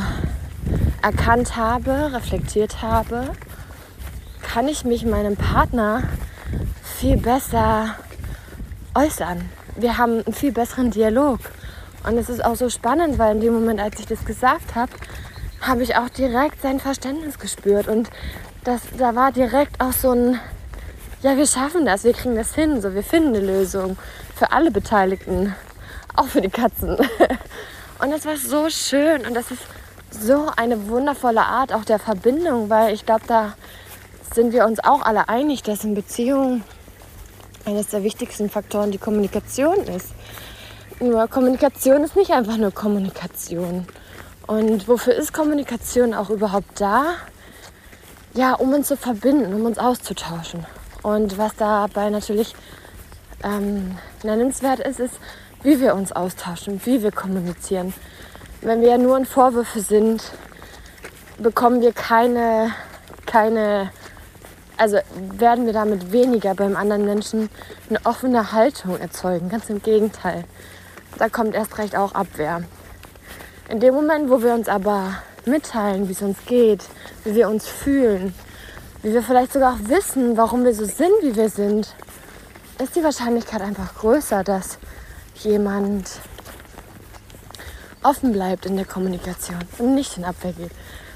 erkannt 1.02 1.56
habe, 1.56 2.12
reflektiert 2.12 2.82
habe, 2.82 3.30
kann 4.42 4.68
ich 4.68 4.84
mich 4.84 5.04
meinem 5.04 5.36
Partner 5.36 6.02
viel 6.82 7.16
besser 7.16 7.94
äußern. 8.94 9.48
Wir 9.76 9.98
haben 9.98 10.24
einen 10.24 10.34
viel 10.34 10.52
besseren 10.52 10.90
Dialog. 10.90 11.38
Und 12.04 12.16
es 12.16 12.28
ist 12.28 12.44
auch 12.44 12.56
so 12.56 12.70
spannend, 12.70 13.18
weil 13.18 13.36
in 13.36 13.40
dem 13.40 13.52
Moment, 13.52 13.80
als 13.80 14.00
ich 14.00 14.06
das 14.06 14.24
gesagt 14.24 14.74
habe, 14.74 14.92
habe 15.60 15.82
ich 15.82 15.96
auch 15.96 16.08
direkt 16.08 16.62
sein 16.62 16.80
Verständnis 16.80 17.38
gespürt. 17.38 17.88
Und 17.88 18.10
das, 18.64 18.82
da 18.96 19.14
war 19.14 19.32
direkt 19.32 19.80
auch 19.80 19.92
so 19.92 20.12
ein, 20.12 20.40
ja, 21.22 21.36
wir 21.36 21.46
schaffen 21.46 21.84
das, 21.84 22.04
wir 22.04 22.12
kriegen 22.12 22.36
das 22.36 22.54
hin, 22.54 22.80
so, 22.80 22.94
wir 22.94 23.02
finden 23.02 23.34
eine 23.34 23.40
Lösung 23.40 23.98
für 24.34 24.52
alle 24.52 24.70
Beteiligten, 24.70 25.54
auch 26.14 26.26
für 26.26 26.40
die 26.40 26.50
Katzen. 26.50 26.96
Und 27.98 28.10
das 28.12 28.24
war 28.26 28.36
so 28.36 28.70
schön 28.70 29.26
und 29.26 29.34
das 29.34 29.50
ist 29.50 29.62
so 30.10 30.46
eine 30.56 30.88
wundervolle 30.88 31.42
Art 31.42 31.72
auch 31.72 31.84
der 31.84 31.98
Verbindung, 31.98 32.70
weil 32.70 32.94
ich 32.94 33.04
glaube, 33.06 33.22
da 33.26 33.54
sind 34.34 34.52
wir 34.52 34.66
uns 34.66 34.80
auch 34.80 35.02
alle 35.02 35.28
einig, 35.28 35.62
dass 35.62 35.84
in 35.84 35.94
Beziehungen 35.94 36.64
eines 37.64 37.88
der 37.88 38.02
wichtigsten 38.02 38.50
Faktoren 38.50 38.90
die 38.90 38.98
Kommunikation 38.98 39.76
ist. 39.84 40.12
Nur 41.00 41.28
Kommunikation 41.28 42.02
ist 42.02 42.16
nicht 42.16 42.32
einfach 42.32 42.56
nur 42.56 42.72
Kommunikation. 42.72 43.86
Und 44.46 44.88
wofür 44.88 45.14
ist 45.14 45.32
Kommunikation 45.32 46.14
auch 46.14 46.30
überhaupt 46.30 46.80
da? 46.80 47.14
Ja, 48.34 48.54
um 48.54 48.72
uns 48.72 48.88
zu 48.88 48.96
verbinden, 48.96 49.52
um 49.54 49.64
uns 49.66 49.78
auszutauschen. 49.78 50.66
Und 51.02 51.38
was 51.38 51.54
dabei 51.56 52.10
natürlich 52.10 52.54
ähm, 53.44 53.98
nennenswert 54.22 54.80
ist, 54.80 55.00
ist, 55.00 55.14
wie 55.62 55.80
wir 55.80 55.94
uns 55.94 56.12
austauschen, 56.12 56.80
wie 56.84 57.02
wir 57.02 57.12
kommunizieren. 57.12 57.92
Wenn 58.60 58.80
wir 58.80 58.98
nur 58.98 59.16
in 59.16 59.24
Vorwürfe 59.24 59.80
sind, 59.80 60.32
bekommen 61.38 61.80
wir 61.80 61.92
keine, 61.92 62.72
keine, 63.24 63.92
also 64.76 64.98
werden 65.36 65.66
wir 65.66 65.72
damit 65.72 66.10
weniger 66.10 66.54
beim 66.54 66.74
anderen 66.74 67.04
Menschen 67.04 67.50
eine 67.88 68.04
offene 68.04 68.50
Haltung 68.50 68.98
erzeugen. 68.98 69.48
Ganz 69.48 69.70
im 69.70 69.80
Gegenteil. 69.80 70.44
Da 71.18 71.28
kommt 71.28 71.54
erst 71.54 71.78
recht 71.78 71.96
auch 71.96 72.12
Abwehr. 72.14 72.64
In 73.68 73.78
dem 73.78 73.94
Moment, 73.94 74.28
wo 74.28 74.42
wir 74.42 74.54
uns 74.54 74.68
aber 74.68 75.22
mitteilen, 75.44 76.08
wie 76.08 76.12
es 76.12 76.22
uns 76.22 76.38
geht, 76.46 76.84
wie 77.22 77.36
wir 77.36 77.48
uns 77.48 77.68
fühlen, 77.68 78.34
wie 79.02 79.12
wir 79.12 79.22
vielleicht 79.22 79.52
sogar 79.52 79.74
auch 79.74 79.88
wissen, 79.88 80.36
warum 80.36 80.64
wir 80.64 80.74
so 80.74 80.84
sind, 80.84 81.12
wie 81.22 81.36
wir 81.36 81.48
sind, 81.48 81.94
ist 82.82 82.96
die 82.96 83.04
Wahrscheinlichkeit 83.04 83.60
einfach 83.60 83.94
größer, 83.94 84.42
dass 84.42 84.78
jemand 85.34 86.10
offen 88.02 88.32
bleibt 88.32 88.66
in 88.66 88.76
der 88.76 88.84
Kommunikation 88.84 89.58
und 89.78 89.94
nicht 89.94 90.16
in 90.16 90.24
Abwehr 90.24 90.52
geht. 90.52 90.72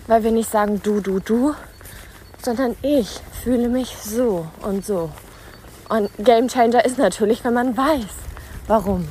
Weil 0.07 0.25
wir 0.25 0.33
nicht 0.33 0.51
sagen 0.51 0.81
du, 0.83 1.01
du, 1.01 1.21
du, 1.21 1.55
sondern 2.43 2.77
ich 2.83 3.21
fühle 3.43 3.69
mich 3.69 3.97
so 3.97 4.47
und 4.63 4.85
so. 4.85 5.11
Und 5.89 6.11
Game 6.19 6.49
Changer 6.49 6.85
ist 6.85 6.99
natürlich, 6.99 7.45
wenn 7.45 7.55
man 7.55 7.77
weiß, 7.77 8.07
warum. 8.67 9.07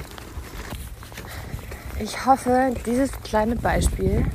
Ich 2.00 2.26
hoffe, 2.26 2.74
dieses 2.86 3.12
kleine 3.22 3.56
Beispiel 3.56 4.26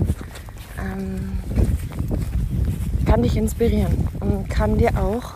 ähm, 0.79 1.39
kann 3.05 3.23
dich 3.23 3.37
inspirieren 3.37 4.09
und 4.21 4.49
kann 4.49 4.79
dir 4.79 4.91
auch 4.97 5.35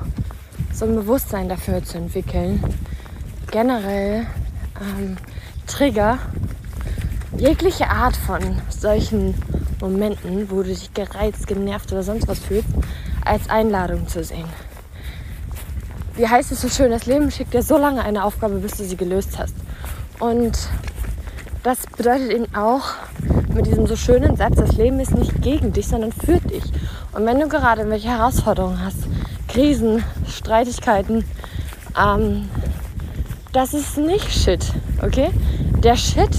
so 0.73 0.85
ein 0.85 0.95
Bewusstsein 0.95 1.49
dafür 1.49 1.83
zu 1.83 1.99
entwickeln, 1.99 2.63
generell 3.51 4.27
ähm, 4.81 5.17
Trigger, 5.67 6.19
jegliche 7.41 7.89
Art 7.89 8.17
von 8.17 8.41
solchen 8.69 9.35
Momenten, 9.81 10.51
wo 10.51 10.57
du 10.57 10.69
dich 10.69 10.93
gereizt, 10.93 11.47
genervt 11.47 11.91
oder 11.91 12.03
sonst 12.03 12.29
was 12.29 12.39
fühlst, 12.39 12.69
als 13.25 13.49
Einladung 13.49 14.07
zu 14.09 14.23
sehen. 14.23 14.45
Wie 16.17 16.29
heißt 16.29 16.53
es 16.53 16.61
so 16.61 16.69
schön, 16.69 16.91
das 16.91 17.07
Leben 17.07 17.31
schickt 17.31 17.55
dir 17.55 17.63
so 17.63 17.79
lange 17.79 18.03
eine 18.03 18.25
Aufgabe, 18.25 18.57
bis 18.57 18.77
du 18.77 18.85
sie 18.85 18.97
gelöst 18.97 19.39
hast. 19.39 19.55
Und 20.19 20.59
das 21.63 21.79
bedeutet 21.97 22.31
eben 22.31 22.55
auch 22.55 22.93
mit 23.55 23.65
diesem 23.65 23.87
so 23.87 23.97
schönen 23.97 24.37
Satz, 24.37 24.57
das 24.57 24.73
Leben 24.77 25.01
ist 25.01 25.15
nicht 25.15 25.41
gegen 25.41 25.73
dich, 25.73 25.89
sondern 25.89 26.13
für 26.13 26.41
dich. 26.41 26.65
Und 27.13 27.25
wenn 27.25 27.41
du 27.41 27.49
gerade 27.49 27.89
welche 27.89 28.09
Herausforderungen 28.09 28.85
hast, 28.85 28.99
Krisen, 29.49 30.05
Streitigkeiten, 30.29 31.25
ähm, 31.99 32.51
das 33.53 33.73
ist 33.73 33.97
nicht 33.97 34.31
Shit, 34.31 34.73
okay? 35.03 35.31
Der 35.83 35.97
Shit 35.97 36.31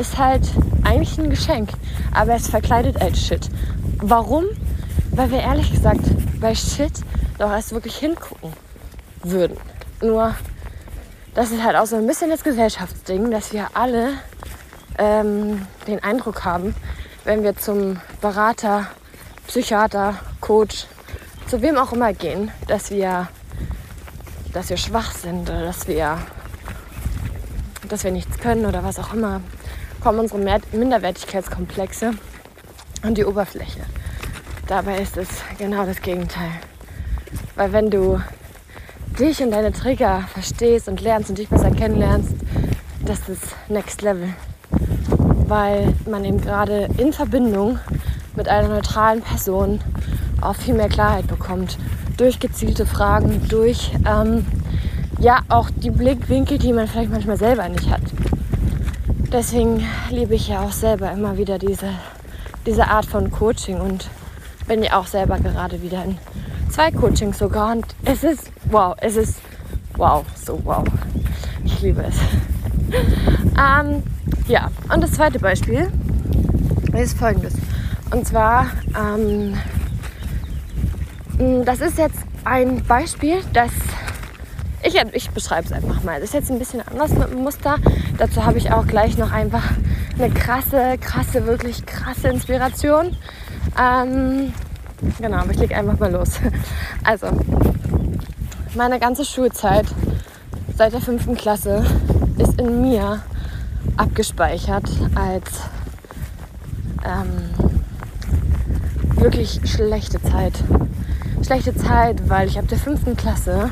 ist 0.00 0.18
halt 0.18 0.42
eigentlich 0.82 1.18
ein 1.18 1.30
Geschenk, 1.30 1.70
aber 2.12 2.34
es 2.34 2.48
verkleidet 2.48 3.00
als 3.00 3.20
Shit. 3.20 3.48
Warum? 3.98 4.44
Weil 5.10 5.30
wir 5.30 5.40
ehrlich 5.40 5.70
gesagt 5.70 6.00
bei 6.40 6.54
Shit 6.54 6.92
doch 7.38 7.50
erst 7.50 7.72
wirklich 7.72 7.96
hingucken 7.96 8.52
würden. 9.22 9.56
Nur, 10.00 10.34
das 11.34 11.50
ist 11.50 11.62
halt 11.62 11.76
auch 11.76 11.86
so 11.86 11.96
ein 11.96 12.06
bisschen 12.06 12.30
das 12.30 12.42
Gesellschaftsding, 12.42 13.30
dass 13.30 13.52
wir 13.52 13.68
alle 13.74 14.14
ähm, 14.98 15.66
den 15.86 16.02
Eindruck 16.02 16.44
haben, 16.44 16.74
wenn 17.24 17.42
wir 17.42 17.56
zum 17.56 18.00
Berater, 18.20 18.86
Psychiater, 19.46 20.14
Coach, 20.40 20.86
zu 21.46 21.60
wem 21.62 21.76
auch 21.76 21.92
immer 21.92 22.12
gehen, 22.12 22.50
dass 22.66 22.90
wir 22.90 23.28
dass 24.52 24.68
wir 24.68 24.76
schwach 24.76 25.12
sind 25.12 25.48
oder 25.48 25.64
dass 25.64 25.86
wir, 25.86 26.18
dass 27.88 28.04
wir 28.04 28.10
nichts 28.10 28.38
können 28.38 28.66
oder 28.66 28.82
was 28.84 28.98
auch 28.98 29.12
immer, 29.14 29.40
kommen 30.00 30.18
unsere 30.20 30.60
Minderwertigkeitskomplexe 30.72 32.12
an 33.02 33.14
die 33.14 33.24
Oberfläche. 33.24 33.80
Dabei 34.66 34.98
ist 34.98 35.16
es 35.16 35.28
genau 35.58 35.84
das 35.84 36.00
Gegenteil. 36.00 36.50
Weil 37.56 37.72
wenn 37.72 37.90
du 37.90 38.20
dich 39.18 39.42
und 39.42 39.50
deine 39.50 39.72
Trigger 39.72 40.24
verstehst 40.32 40.88
und 40.88 41.00
lernst 41.00 41.30
und 41.30 41.38
dich 41.38 41.48
besser 41.48 41.70
kennenlernst, 41.70 42.34
das 43.04 43.28
ist 43.28 43.42
Next 43.68 44.02
Level. 44.02 44.30
Weil 45.46 45.92
man 46.08 46.24
eben 46.24 46.40
gerade 46.40 46.88
in 46.96 47.12
Verbindung 47.12 47.78
mit 48.36 48.48
einer 48.48 48.68
neutralen 48.68 49.22
Person 49.22 49.80
auch 50.40 50.54
viel 50.54 50.74
mehr 50.74 50.88
Klarheit 50.88 51.26
bekommt 51.26 51.76
durch 52.16 52.38
gezielte 52.38 52.86
Fragen, 52.86 53.48
durch 53.48 53.92
ähm, 54.06 54.46
ja 55.18 55.40
auch 55.48 55.68
die 55.70 55.90
Blickwinkel, 55.90 56.58
die 56.58 56.72
man 56.72 56.86
vielleicht 56.86 57.10
manchmal 57.10 57.36
selber 57.36 57.68
nicht 57.68 57.90
hat. 57.90 58.02
Deswegen 59.32 59.86
liebe 60.10 60.34
ich 60.34 60.48
ja 60.48 60.60
auch 60.60 60.72
selber 60.72 61.12
immer 61.12 61.38
wieder 61.38 61.58
diese, 61.58 61.90
diese 62.66 62.88
Art 62.88 63.06
von 63.06 63.30
Coaching 63.30 63.80
und 63.80 64.08
bin 64.66 64.82
ja 64.82 64.98
auch 64.98 65.06
selber 65.06 65.38
gerade 65.38 65.80
wieder 65.82 66.04
in 66.04 66.18
zwei 66.70 66.90
Coachings 66.90 67.38
sogar 67.38 67.72
und 67.72 67.86
es 68.04 68.24
ist 68.24 68.50
wow, 68.64 68.96
es 69.00 69.16
ist 69.16 69.40
wow, 69.96 70.24
so 70.34 70.60
wow. 70.64 70.84
Ich 71.64 71.80
liebe 71.80 72.02
es. 72.02 72.16
ähm, 73.56 74.02
ja, 74.48 74.68
und 74.92 75.00
das 75.00 75.12
zweite 75.12 75.38
Beispiel 75.38 75.92
ist 76.92 77.16
folgendes. 77.16 77.54
Und 78.10 78.26
zwar 78.26 78.66
ähm, 78.96 79.54
das 81.64 81.80
ist 81.80 81.96
jetzt 81.96 82.18
ein 82.44 82.84
Beispiel, 82.84 83.40
das 83.52 83.70
ich, 84.94 85.14
ich 85.14 85.30
beschreibe 85.30 85.66
es 85.66 85.72
einfach 85.72 86.02
mal. 86.02 86.20
Das 86.20 86.30
ist 86.30 86.34
jetzt 86.34 86.50
ein 86.50 86.58
bisschen 86.58 86.80
anders 86.86 87.12
mit 87.12 87.30
dem 87.30 87.42
Muster. 87.42 87.76
Dazu 88.18 88.44
habe 88.44 88.58
ich 88.58 88.72
auch 88.72 88.86
gleich 88.86 89.16
noch 89.16 89.32
einfach 89.32 89.62
eine 90.18 90.30
krasse, 90.30 90.98
krasse, 91.00 91.46
wirklich 91.46 91.86
krasse 91.86 92.28
Inspiration. 92.28 93.16
Ähm, 93.80 94.52
genau, 95.20 95.38
aber 95.38 95.52
ich 95.52 95.58
lege 95.58 95.76
einfach 95.76 95.98
mal 95.98 96.10
los. 96.10 96.40
Also, 97.04 97.28
meine 98.74 98.98
ganze 98.98 99.24
Schulzeit 99.24 99.86
seit 100.76 100.92
der 100.92 101.00
fünften 101.00 101.34
Klasse 101.34 101.84
ist 102.38 102.60
in 102.60 102.82
mir 102.82 103.22
abgespeichert 103.96 104.88
als 105.14 105.50
ähm, 107.04 107.50
wirklich 109.16 109.60
schlechte 109.64 110.22
Zeit 110.22 110.54
schlechte 111.50 111.74
Zeit, 111.74 112.28
weil 112.28 112.46
ich 112.46 112.60
ab 112.60 112.68
der 112.68 112.78
fünften 112.78 113.16
Klasse 113.16 113.70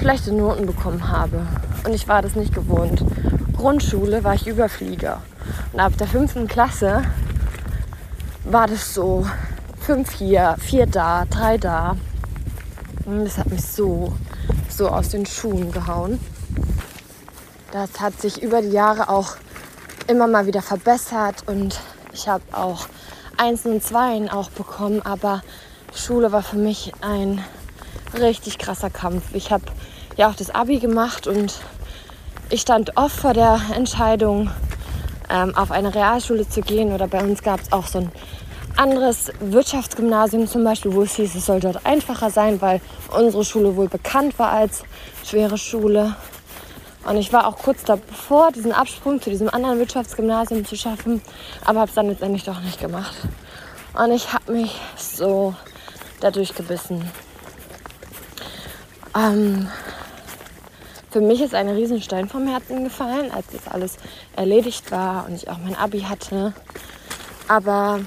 schlechte 0.00 0.32
Noten 0.32 0.64
bekommen 0.64 1.10
habe. 1.12 1.46
Und 1.84 1.92
ich 1.92 2.08
war 2.08 2.22
das 2.22 2.34
nicht 2.34 2.54
gewohnt. 2.54 3.04
Grundschule 3.54 4.24
war 4.24 4.34
ich 4.34 4.46
Überflieger. 4.46 5.20
Und 5.74 5.80
ab 5.80 5.92
der 5.98 6.06
fünften 6.06 6.48
Klasse 6.48 7.02
war 8.44 8.66
das 8.66 8.94
so 8.94 9.26
fünf 9.78 10.10
hier, 10.12 10.56
vier 10.58 10.86
da, 10.86 11.26
drei 11.28 11.58
da. 11.58 11.96
Und 13.04 13.24
das 13.26 13.36
hat 13.36 13.50
mich 13.50 13.62
so, 13.62 14.14
so 14.70 14.88
aus 14.88 15.10
den 15.10 15.26
Schuhen 15.26 15.70
gehauen. 15.70 16.18
Das 17.70 18.00
hat 18.00 18.18
sich 18.18 18.42
über 18.42 18.62
die 18.62 18.70
Jahre 18.70 19.10
auch 19.10 19.36
immer 20.06 20.26
mal 20.26 20.46
wieder 20.46 20.62
verbessert 20.62 21.44
und 21.46 21.78
ich 22.12 22.26
habe 22.26 22.42
auch 22.52 22.88
Eins 23.36 23.66
und 23.66 23.82
Zweien 23.82 24.30
auch 24.30 24.50
bekommen, 24.50 25.02
aber 25.02 25.42
Schule 25.94 26.32
war 26.32 26.42
für 26.42 26.56
mich 26.56 26.92
ein 27.00 27.44
richtig 28.18 28.58
krasser 28.58 28.90
Kampf. 28.90 29.34
Ich 29.34 29.52
habe 29.52 29.64
ja 30.16 30.28
auch 30.28 30.34
das 30.34 30.50
Abi 30.50 30.78
gemacht 30.78 31.26
und 31.26 31.60
ich 32.50 32.62
stand 32.62 32.96
oft 32.96 33.16
vor 33.16 33.32
der 33.32 33.60
Entscheidung, 33.74 34.50
ähm, 35.30 35.54
auf 35.56 35.70
eine 35.70 35.94
Realschule 35.94 36.48
zu 36.48 36.60
gehen. 36.60 36.92
Oder 36.92 37.06
bei 37.06 37.22
uns 37.22 37.42
gab 37.42 37.60
es 37.60 37.72
auch 37.72 37.86
so 37.86 37.98
ein 37.98 38.12
anderes 38.76 39.30
Wirtschaftsgymnasium 39.40 40.46
zum 40.46 40.64
Beispiel, 40.64 40.92
wo 40.92 41.02
es 41.02 41.14
hieß, 41.14 41.34
es 41.34 41.46
soll 41.46 41.60
dort 41.60 41.86
einfacher 41.86 42.30
sein, 42.30 42.60
weil 42.60 42.80
unsere 43.16 43.44
Schule 43.44 43.76
wohl 43.76 43.88
bekannt 43.88 44.38
war 44.38 44.50
als 44.50 44.82
schwere 45.24 45.58
Schule. 45.58 46.16
Und 47.04 47.16
ich 47.16 47.32
war 47.32 47.46
auch 47.46 47.56
kurz 47.56 47.84
davor, 47.84 48.52
diesen 48.52 48.72
Absprung 48.72 49.22
zu 49.22 49.30
diesem 49.30 49.48
anderen 49.48 49.78
Wirtschaftsgymnasium 49.78 50.66
zu 50.66 50.76
schaffen, 50.76 51.22
aber 51.64 51.80
habe 51.80 51.88
es 51.88 51.94
dann 51.94 52.08
letztendlich 52.08 52.44
doch 52.44 52.60
nicht 52.60 52.80
gemacht. 52.80 53.14
Und 53.94 54.12
ich 54.12 54.32
habe 54.32 54.52
mich 54.52 54.78
so 54.96 55.54
dadurch 56.20 56.54
gebissen. 56.54 57.10
Ähm, 59.16 59.68
für 61.10 61.20
mich 61.20 61.40
ist 61.40 61.54
ein 61.54 61.68
Riesenstein 61.68 62.28
vom 62.28 62.46
Herzen 62.46 62.84
gefallen, 62.84 63.30
als 63.32 63.46
das 63.52 63.66
alles 63.66 63.96
erledigt 64.36 64.90
war 64.90 65.26
und 65.26 65.34
ich 65.34 65.48
auch 65.48 65.58
mein 65.58 65.74
Abi 65.74 66.02
hatte. 66.02 66.52
Aber 67.48 68.00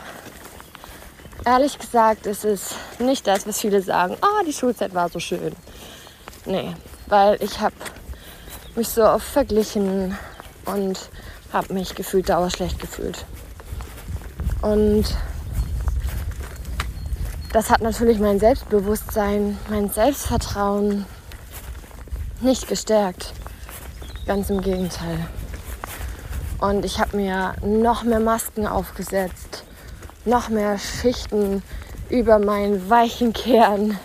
ehrlich 1.46 1.78
gesagt 1.78 2.26
ist 2.26 2.46
es 2.46 2.76
nicht 3.00 3.28
das, 3.28 3.46
was 3.46 3.60
viele 3.60 3.82
sagen, 3.82 4.16
oh, 4.22 4.46
die 4.46 4.54
Schulzeit 4.54 4.94
war 4.94 5.10
so 5.10 5.20
schön. 5.20 5.54
Nee, 6.46 6.74
weil 7.08 7.42
ich 7.42 7.60
habe 7.60 7.76
mich 8.76 8.88
so 8.88 9.04
oft 9.04 9.26
verglichen 9.26 10.18
und 10.66 11.10
habe 11.52 11.74
mich 11.74 11.96
gefühlt 11.96 12.30
dauerschlecht 12.30 12.80
gefühlt. 12.80 13.26
Und 14.62 15.06
das 17.52 17.70
hat 17.70 17.82
natürlich 17.82 18.20
mein 18.20 18.40
Selbstbewusstsein, 18.40 19.58
mein 19.70 19.90
Selbstvertrauen 19.90 21.06
nicht 22.44 22.68
gestärkt. 22.68 23.34
Ganz 24.26 24.50
im 24.50 24.62
Gegenteil. 24.62 25.28
Und 26.60 26.86
ich 26.86 27.00
habe 27.00 27.18
mir 27.18 27.56
noch 27.62 28.04
mehr 28.04 28.20
Masken 28.20 28.68
aufgesetzt, 28.68 29.64
noch 30.26 30.50
mehr 30.50 30.78
Schichten 30.78 31.64
über 32.10 32.40
meinen 32.40 32.90
weichen 32.90 33.34
Kern 33.34 33.98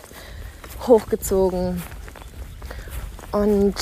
hochgezogen. 0.87 1.83
Und 3.31 3.75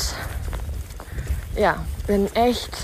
ja, 1.55 1.77
bin 2.07 2.35
echt, 2.35 2.77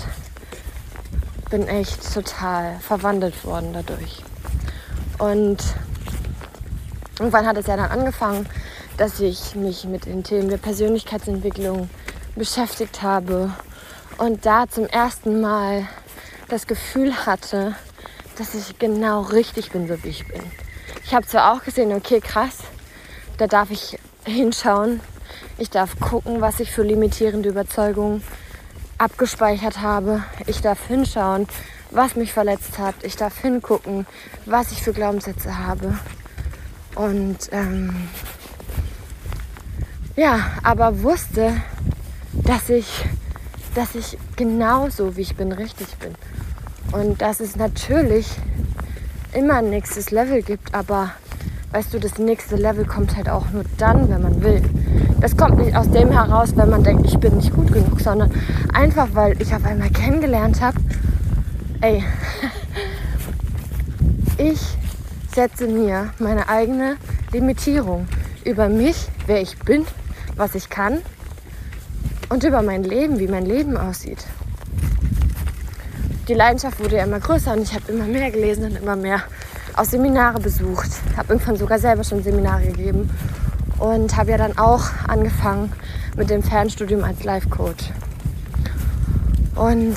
bin 1.49 1.67
echt 1.67 2.13
total 2.13 2.79
verwandelt 2.79 3.43
worden 3.45 3.73
dadurch. 3.73 4.23
Und 5.19 5.61
irgendwann 7.19 7.45
hat 7.45 7.57
es 7.57 7.67
ja 7.67 7.77
dann 7.77 7.91
angefangen, 7.91 8.47
dass 8.97 9.19
ich 9.19 9.55
mich 9.55 9.85
mit 9.85 10.05
den 10.05 10.23
Themen 10.23 10.49
der 10.49 10.57
Persönlichkeitsentwicklung 10.57 11.89
beschäftigt 12.35 13.01
habe 13.01 13.51
und 14.17 14.45
da 14.45 14.67
zum 14.69 14.85
ersten 14.85 15.41
Mal 15.41 15.87
das 16.49 16.67
Gefühl 16.67 17.25
hatte, 17.25 17.75
dass 18.37 18.53
ich 18.55 18.77
genau 18.79 19.21
richtig 19.21 19.71
bin, 19.71 19.87
so 19.87 20.03
wie 20.03 20.09
ich 20.09 20.27
bin. 20.27 20.41
Ich 21.05 21.13
habe 21.13 21.25
zwar 21.25 21.53
auch 21.53 21.63
gesehen, 21.63 21.93
okay, 21.93 22.19
krass, 22.19 22.59
da 23.37 23.47
darf 23.47 23.71
ich 23.71 23.97
hinschauen. 24.25 25.01
Ich 25.57 25.69
darf 25.69 25.99
gucken, 25.99 26.41
was 26.41 26.59
ich 26.59 26.71
für 26.71 26.83
limitierende 26.83 27.49
Überzeugungen 27.49 28.23
abgespeichert 28.97 29.81
habe. 29.81 30.23
Ich 30.47 30.61
darf 30.61 30.87
hinschauen, 30.87 31.47
was 31.91 32.15
mich 32.15 32.33
verletzt 32.33 32.79
hat. 32.79 32.95
Ich 33.03 33.15
darf 33.15 33.37
hingucken, 33.39 34.05
was 34.45 34.71
ich 34.71 34.81
für 34.81 34.93
Glaubenssätze 34.93 35.57
habe. 35.57 35.97
Und 36.95 37.49
ähm, 37.51 38.07
ja, 40.15 40.39
aber 40.61 41.01
wusste, 41.01 41.53
dass 42.33 42.69
ich, 42.69 43.05
dass 43.73 43.95
ich 43.95 44.17
genauso 44.35 45.15
wie 45.17 45.21
ich 45.21 45.35
bin, 45.35 45.51
richtig 45.51 45.87
bin. 45.97 46.13
Und 46.91 47.21
dass 47.21 47.39
es 47.39 47.55
natürlich 47.55 48.27
immer 49.33 49.55
ein 49.55 49.71
nächstes 49.71 50.11
Level 50.11 50.43
gibt, 50.43 50.75
aber 50.75 51.11
weißt 51.71 51.93
du, 51.93 51.99
das 51.99 52.19
nächste 52.19 52.55
Level 52.55 52.85
kommt 52.85 53.15
halt 53.15 53.27
auch 53.27 53.49
nur 53.49 53.63
dann, 53.77 54.07
wenn 54.09 54.21
man 54.21 54.43
will. 54.43 54.61
Das 55.19 55.35
kommt 55.35 55.57
nicht 55.57 55.75
aus 55.75 55.89
dem 55.89 56.11
heraus, 56.11 56.55
wenn 56.55 56.69
man 56.69 56.83
denkt, 56.83 57.07
ich 57.07 57.17
bin 57.17 57.37
nicht 57.37 57.51
gut 57.51 57.73
genug, 57.73 57.99
sondern 57.99 58.31
einfach, 58.71 59.07
weil 59.13 59.41
ich 59.41 59.55
auf 59.55 59.65
einmal 59.65 59.89
kennengelernt 59.89 60.61
habe, 60.61 60.77
ey, 61.81 62.03
ich 64.37 64.61
setze 65.33 65.65
mir 65.65 66.11
meine 66.19 66.47
eigene 66.47 66.97
Limitierung 67.31 68.05
über 68.45 68.69
mich, 68.69 69.07
wer 69.25 69.41
ich 69.41 69.57
bin 69.59 69.85
was 70.35 70.55
ich 70.55 70.69
kann 70.69 70.99
und 72.29 72.43
über 72.43 72.61
mein 72.61 72.83
Leben, 72.83 73.19
wie 73.19 73.27
mein 73.27 73.45
Leben 73.45 73.77
aussieht. 73.77 74.25
Die 76.27 76.33
Leidenschaft 76.33 76.79
wurde 76.79 76.97
ja 76.97 77.03
immer 77.03 77.19
größer 77.19 77.53
und 77.53 77.61
ich 77.61 77.73
habe 77.73 77.91
immer 77.91 78.05
mehr 78.05 78.31
gelesen 78.31 78.65
und 78.65 78.77
immer 78.77 78.95
mehr 78.95 79.23
auch 79.75 79.83
Seminare 79.83 80.39
besucht. 80.39 80.89
Habe 81.17 81.33
irgendwann 81.33 81.57
sogar 81.57 81.79
selber 81.79 82.03
schon 82.03 82.23
Seminare 82.23 82.67
gegeben 82.67 83.09
und 83.77 84.15
habe 84.15 84.31
ja 84.31 84.37
dann 84.37 84.57
auch 84.57 84.85
angefangen 85.07 85.71
mit 86.15 86.29
dem 86.29 86.41
Fernstudium 86.41 87.03
als 87.03 87.23
Life 87.23 87.49
Coach. 87.49 87.91
Und 89.55 89.95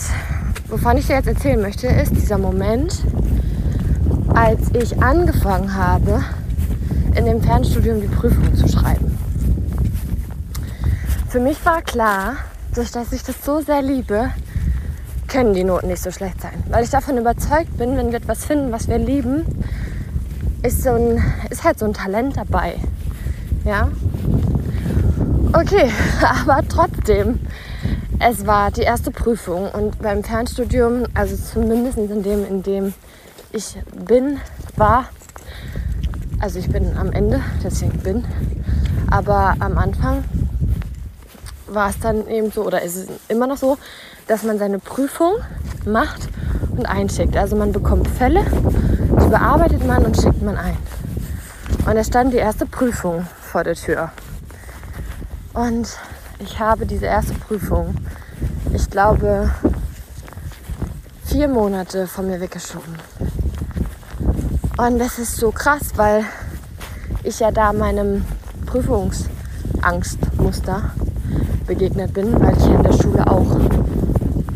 wovon 0.68 0.96
ich 0.96 1.06
dir 1.06 1.16
jetzt 1.16 1.28
erzählen 1.28 1.60
möchte, 1.60 1.86
ist 1.86 2.12
dieser 2.12 2.38
Moment, 2.38 3.02
als 4.34 4.60
ich 4.74 5.00
angefangen 5.02 5.74
habe, 5.74 6.24
in 7.14 7.24
dem 7.24 7.40
Fernstudium 7.40 8.00
die 8.00 8.08
Prüfung 8.08 8.54
zu 8.54 8.68
schreiben. 8.68 9.15
Für 11.36 11.42
mich 11.42 11.66
war 11.66 11.82
klar, 11.82 12.36
durch 12.74 12.92
dass 12.92 13.12
ich 13.12 13.22
das 13.22 13.44
so 13.44 13.60
sehr 13.60 13.82
liebe, 13.82 14.30
können 15.28 15.52
die 15.52 15.64
Noten 15.64 15.88
nicht 15.88 16.02
so 16.02 16.10
schlecht 16.10 16.40
sein. 16.40 16.64
Weil 16.70 16.82
ich 16.82 16.88
davon 16.88 17.18
überzeugt 17.18 17.76
bin, 17.76 17.94
wenn 17.98 18.08
wir 18.08 18.16
etwas 18.16 18.46
finden, 18.46 18.72
was 18.72 18.88
wir 18.88 18.96
lieben, 18.96 19.44
ist, 20.62 20.82
so 20.82 20.92
ein, 20.92 21.22
ist 21.50 21.62
halt 21.62 21.78
so 21.78 21.84
ein 21.84 21.92
Talent 21.92 22.38
dabei. 22.38 22.76
Ja? 23.66 23.90
Okay, 25.52 25.92
aber 26.40 26.66
trotzdem, 26.66 27.40
es 28.18 28.46
war 28.46 28.70
die 28.70 28.84
erste 28.84 29.10
Prüfung 29.10 29.70
und 29.72 30.00
beim 30.00 30.24
Fernstudium, 30.24 31.04
also 31.12 31.36
zumindest 31.36 31.98
in 31.98 32.22
dem, 32.22 32.46
in 32.46 32.62
dem 32.62 32.94
ich 33.52 33.76
bin, 34.06 34.40
war, 34.76 35.10
also 36.40 36.58
ich 36.58 36.70
bin 36.70 36.96
am 36.96 37.12
Ende, 37.12 37.42
deswegen 37.62 37.98
bin, 37.98 38.24
aber 39.10 39.56
am 39.60 39.76
Anfang 39.76 40.24
war 41.66 41.90
es 41.90 41.98
dann 41.98 42.26
eben 42.28 42.50
so, 42.50 42.64
oder 42.64 42.82
ist 42.82 42.96
es 42.96 43.06
immer 43.28 43.46
noch 43.46 43.56
so, 43.56 43.78
dass 44.26 44.42
man 44.42 44.58
seine 44.58 44.78
Prüfung 44.78 45.34
macht 45.84 46.28
und 46.76 46.86
einschickt. 46.86 47.36
Also 47.36 47.56
man 47.56 47.72
bekommt 47.72 48.08
Fälle, 48.08 48.44
die 48.44 49.28
bearbeitet 49.28 49.86
man 49.86 50.04
und 50.04 50.16
schickt 50.16 50.42
man 50.42 50.56
ein. 50.56 50.76
Und 51.86 51.96
es 51.96 52.08
stand 52.08 52.32
die 52.32 52.38
erste 52.38 52.66
Prüfung 52.66 53.26
vor 53.40 53.64
der 53.64 53.74
Tür. 53.74 54.10
Und 55.54 55.88
ich 56.38 56.58
habe 56.58 56.86
diese 56.86 57.06
erste 57.06 57.34
Prüfung, 57.34 57.94
ich 58.72 58.90
glaube, 58.90 59.50
vier 61.24 61.48
Monate 61.48 62.06
von 62.06 62.26
mir 62.26 62.40
weggeschoben. 62.40 62.96
Und 64.76 64.98
das 64.98 65.18
ist 65.18 65.36
so 65.36 65.50
krass, 65.50 65.92
weil 65.96 66.24
ich 67.22 67.40
ja 67.40 67.50
da 67.50 67.72
meinem 67.72 68.24
Prüfungsangstmuster 68.66 70.90
begegnet 71.66 72.12
bin, 72.14 72.40
weil 72.40 72.56
ich 72.56 72.64
in 72.66 72.82
der 72.82 72.92
Schule 72.92 73.26
auch 73.26 73.46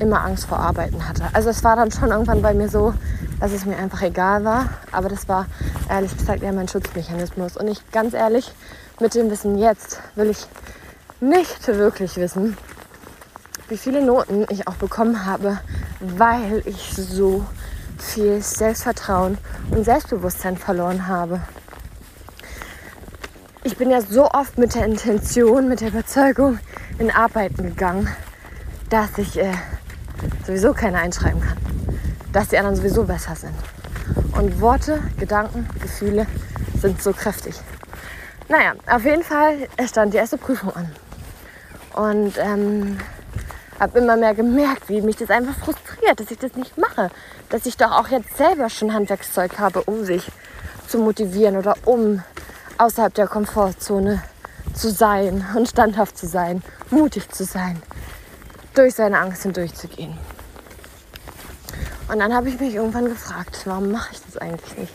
immer 0.00 0.24
Angst 0.24 0.46
vor 0.46 0.59
Arbeiten 0.59 1.06
hatte. 1.09 1.24
Also 1.33 1.50
es 1.50 1.62
war 1.62 1.76
dann 1.76 1.90
schon 1.90 2.11
irgendwann 2.11 2.42
bei 2.42 2.54
mir 2.54 2.68
so, 2.68 2.94
dass 3.38 3.52
es 3.52 3.64
mir 3.66 3.76
einfach 3.76 4.02
egal 4.02 4.44
war. 4.44 4.70
Aber 4.92 5.09
das 5.09 5.28
war 5.28 5.46
ehrlich 5.88 6.16
gesagt 6.16 6.42
eher 6.42 6.52
mein 6.52 6.68
Schutzmechanismus. 6.68 7.56
Und 7.56 7.68
ich 7.68 7.90
ganz 7.90 8.14
ehrlich, 8.14 8.52
mit 9.00 9.14
dem 9.14 9.30
Wissen 9.30 9.59
jetzt 9.59 10.00
will 10.14 10.30
ich 10.30 10.46
nicht 11.20 11.66
wirklich 11.68 12.16
wissen, 12.16 12.56
wie 13.68 13.76
viele 13.76 14.04
Noten 14.04 14.46
ich 14.48 14.66
auch 14.66 14.74
bekommen 14.74 15.26
habe, 15.26 15.59
weil 16.00 16.62
ich 16.64 16.94
so 16.94 17.44
viel 17.98 18.42
Selbstvertrauen 18.42 19.38
und 19.70 19.85
Selbstbewusstsein 19.85 20.56
verloren 20.56 21.06
habe. 21.06 21.40
Ich 23.62 23.77
bin 23.77 23.90
ja 23.90 24.01
so 24.01 24.27
oft 24.31 24.57
mit 24.57 24.75
der 24.75 24.87
Intention, 24.87 25.68
mit 25.68 25.83
der 25.83 25.88
Überzeugung, 25.88 26.59
in 26.99 27.11
Arbeiten 27.11 27.62
gegangen, 27.62 28.09
dass 28.88 29.18
ich 29.18 29.38
äh, 29.38 29.53
sowieso 30.46 30.73
keine 30.73 30.96
einschreiben 30.96 31.42
kann. 31.42 31.59
Dass 32.33 32.49
die 32.49 32.57
anderen 32.57 32.77
sowieso 32.77 33.05
besser 33.05 33.37
sind. 33.37 33.53
Und 34.33 34.62
Worte, 34.62 35.03
Gedanken, 35.18 35.68
Gefühle 35.79 36.27
sind 36.81 37.03
so 37.03 37.12
kräftig. 37.12 37.55
Naja, 38.49 38.73
auf 38.87 39.05
jeden 39.05 39.23
Fall 39.23 39.68
stand 39.87 40.14
die 40.14 40.18
erste 40.18 40.38
Prüfung 40.38 40.75
an. 40.75 40.90
Und 41.92 42.38
ähm, 42.38 42.99
habe 43.79 43.99
immer 43.99 44.16
mehr 44.16 44.35
gemerkt, 44.35 44.88
wie 44.88 45.03
mich 45.03 45.16
das 45.16 45.29
einfach 45.29 45.59
frustriert, 45.59 46.18
dass 46.18 46.31
ich 46.31 46.38
das 46.38 46.55
nicht 46.55 46.79
mache. 46.79 47.11
Dass 47.51 47.66
ich 47.66 47.77
doch 47.77 47.92
auch 47.92 48.09
jetzt 48.09 48.38
selber 48.38 48.70
schon 48.70 48.94
Handwerkszeug 48.94 49.59
habe, 49.59 49.83
um 49.83 50.07
sich 50.07 50.33
zu 50.88 50.99
motivieren 50.99 51.59
oder 51.59 51.75
um 51.85 52.23
außerhalb 52.80 53.12
der 53.12 53.28
Komfortzone 53.28 54.22
zu 54.74 54.90
sein 54.90 55.46
und 55.54 55.68
standhaft 55.68 56.16
zu 56.16 56.26
sein, 56.26 56.62
mutig 56.90 57.28
zu 57.30 57.44
sein, 57.44 57.82
durch 58.74 58.94
seine 58.94 59.18
Angst 59.18 59.42
hindurchzugehen. 59.42 60.16
Und 62.08 62.18
dann 62.18 62.34
habe 62.34 62.48
ich 62.48 62.58
mich 62.58 62.74
irgendwann 62.74 63.04
gefragt, 63.04 63.60
warum 63.66 63.92
mache 63.92 64.08
ich 64.12 64.20
das 64.24 64.38
eigentlich 64.38 64.78
nicht? 64.78 64.94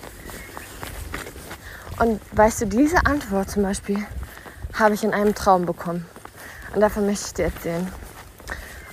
Und 2.00 2.20
weißt 2.32 2.62
du, 2.62 2.66
diese 2.66 3.06
Antwort 3.06 3.52
zum 3.52 3.64
Beispiel 3.64 4.04
habe 4.74 4.96
ich 4.96 5.04
in 5.04 5.14
einem 5.14 5.36
Traum 5.36 5.66
bekommen. 5.66 6.06
Und 6.74 6.82
davon 6.82 7.06
möchte 7.06 7.26
ich 7.28 7.34
dir 7.36 7.46
erzählen. 7.46 7.88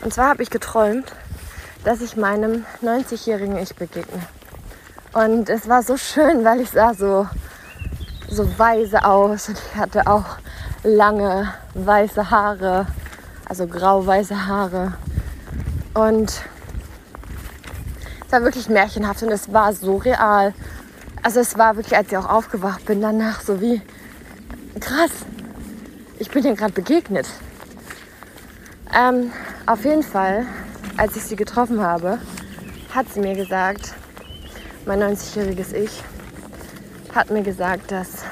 Und 0.02 0.12
zwar 0.12 0.28
habe 0.28 0.42
ich 0.42 0.50
geträumt, 0.50 1.12
dass 1.84 2.00
ich 2.00 2.16
meinem 2.16 2.64
90-jährigen 2.82 3.56
Ich 3.56 3.74
begegne. 3.74 4.22
Und 5.14 5.48
es 5.48 5.68
war 5.68 5.82
so 5.82 5.96
schön, 5.96 6.44
weil 6.44 6.60
ich 6.60 6.70
sah 6.70 6.94
so, 6.94 7.26
so 8.32 8.58
weise 8.58 9.04
aus 9.04 9.48
und 9.48 9.58
ich 9.58 9.76
hatte 9.76 10.06
auch 10.06 10.38
lange 10.82 11.52
weiße 11.74 12.30
Haare, 12.30 12.86
also 13.48 13.66
grau-weiße 13.66 14.46
Haare. 14.46 14.94
Und 15.94 16.42
es 18.26 18.32
war 18.32 18.42
wirklich 18.42 18.68
märchenhaft 18.68 19.22
und 19.22 19.30
es 19.30 19.52
war 19.52 19.72
so 19.74 19.96
real. 19.98 20.54
Also 21.22 21.40
es 21.40 21.58
war 21.58 21.76
wirklich, 21.76 21.96
als 21.96 22.10
ich 22.10 22.16
auch 22.16 22.28
aufgewacht 22.28 22.86
bin, 22.86 23.00
danach 23.00 23.42
so 23.42 23.60
wie 23.60 23.82
krass. 24.80 25.10
Ich 26.18 26.30
bin 26.30 26.44
ihr 26.44 26.54
gerade 26.54 26.72
begegnet. 26.72 27.26
Ähm, 28.94 29.30
auf 29.66 29.84
jeden 29.84 30.02
Fall, 30.02 30.46
als 30.96 31.16
ich 31.16 31.24
sie 31.24 31.36
getroffen 31.36 31.80
habe, 31.80 32.18
hat 32.94 33.06
sie 33.12 33.20
mir 33.20 33.34
gesagt, 33.34 33.94
mein 34.86 35.02
90-jähriges 35.02 35.72
Ich, 35.74 36.02
hat 37.14 37.30
mir 37.30 37.42
gesagt, 37.42 37.90
dass 37.90 38.24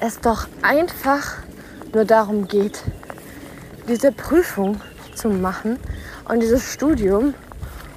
es 0.00 0.20
doch 0.20 0.48
einfach 0.62 1.38
nur 1.92 2.04
darum 2.04 2.48
geht, 2.48 2.82
diese 3.88 4.12
Prüfung 4.12 4.80
zu 5.14 5.28
machen 5.28 5.78
und 6.28 6.40
dieses 6.40 6.72
Studium, 6.72 7.34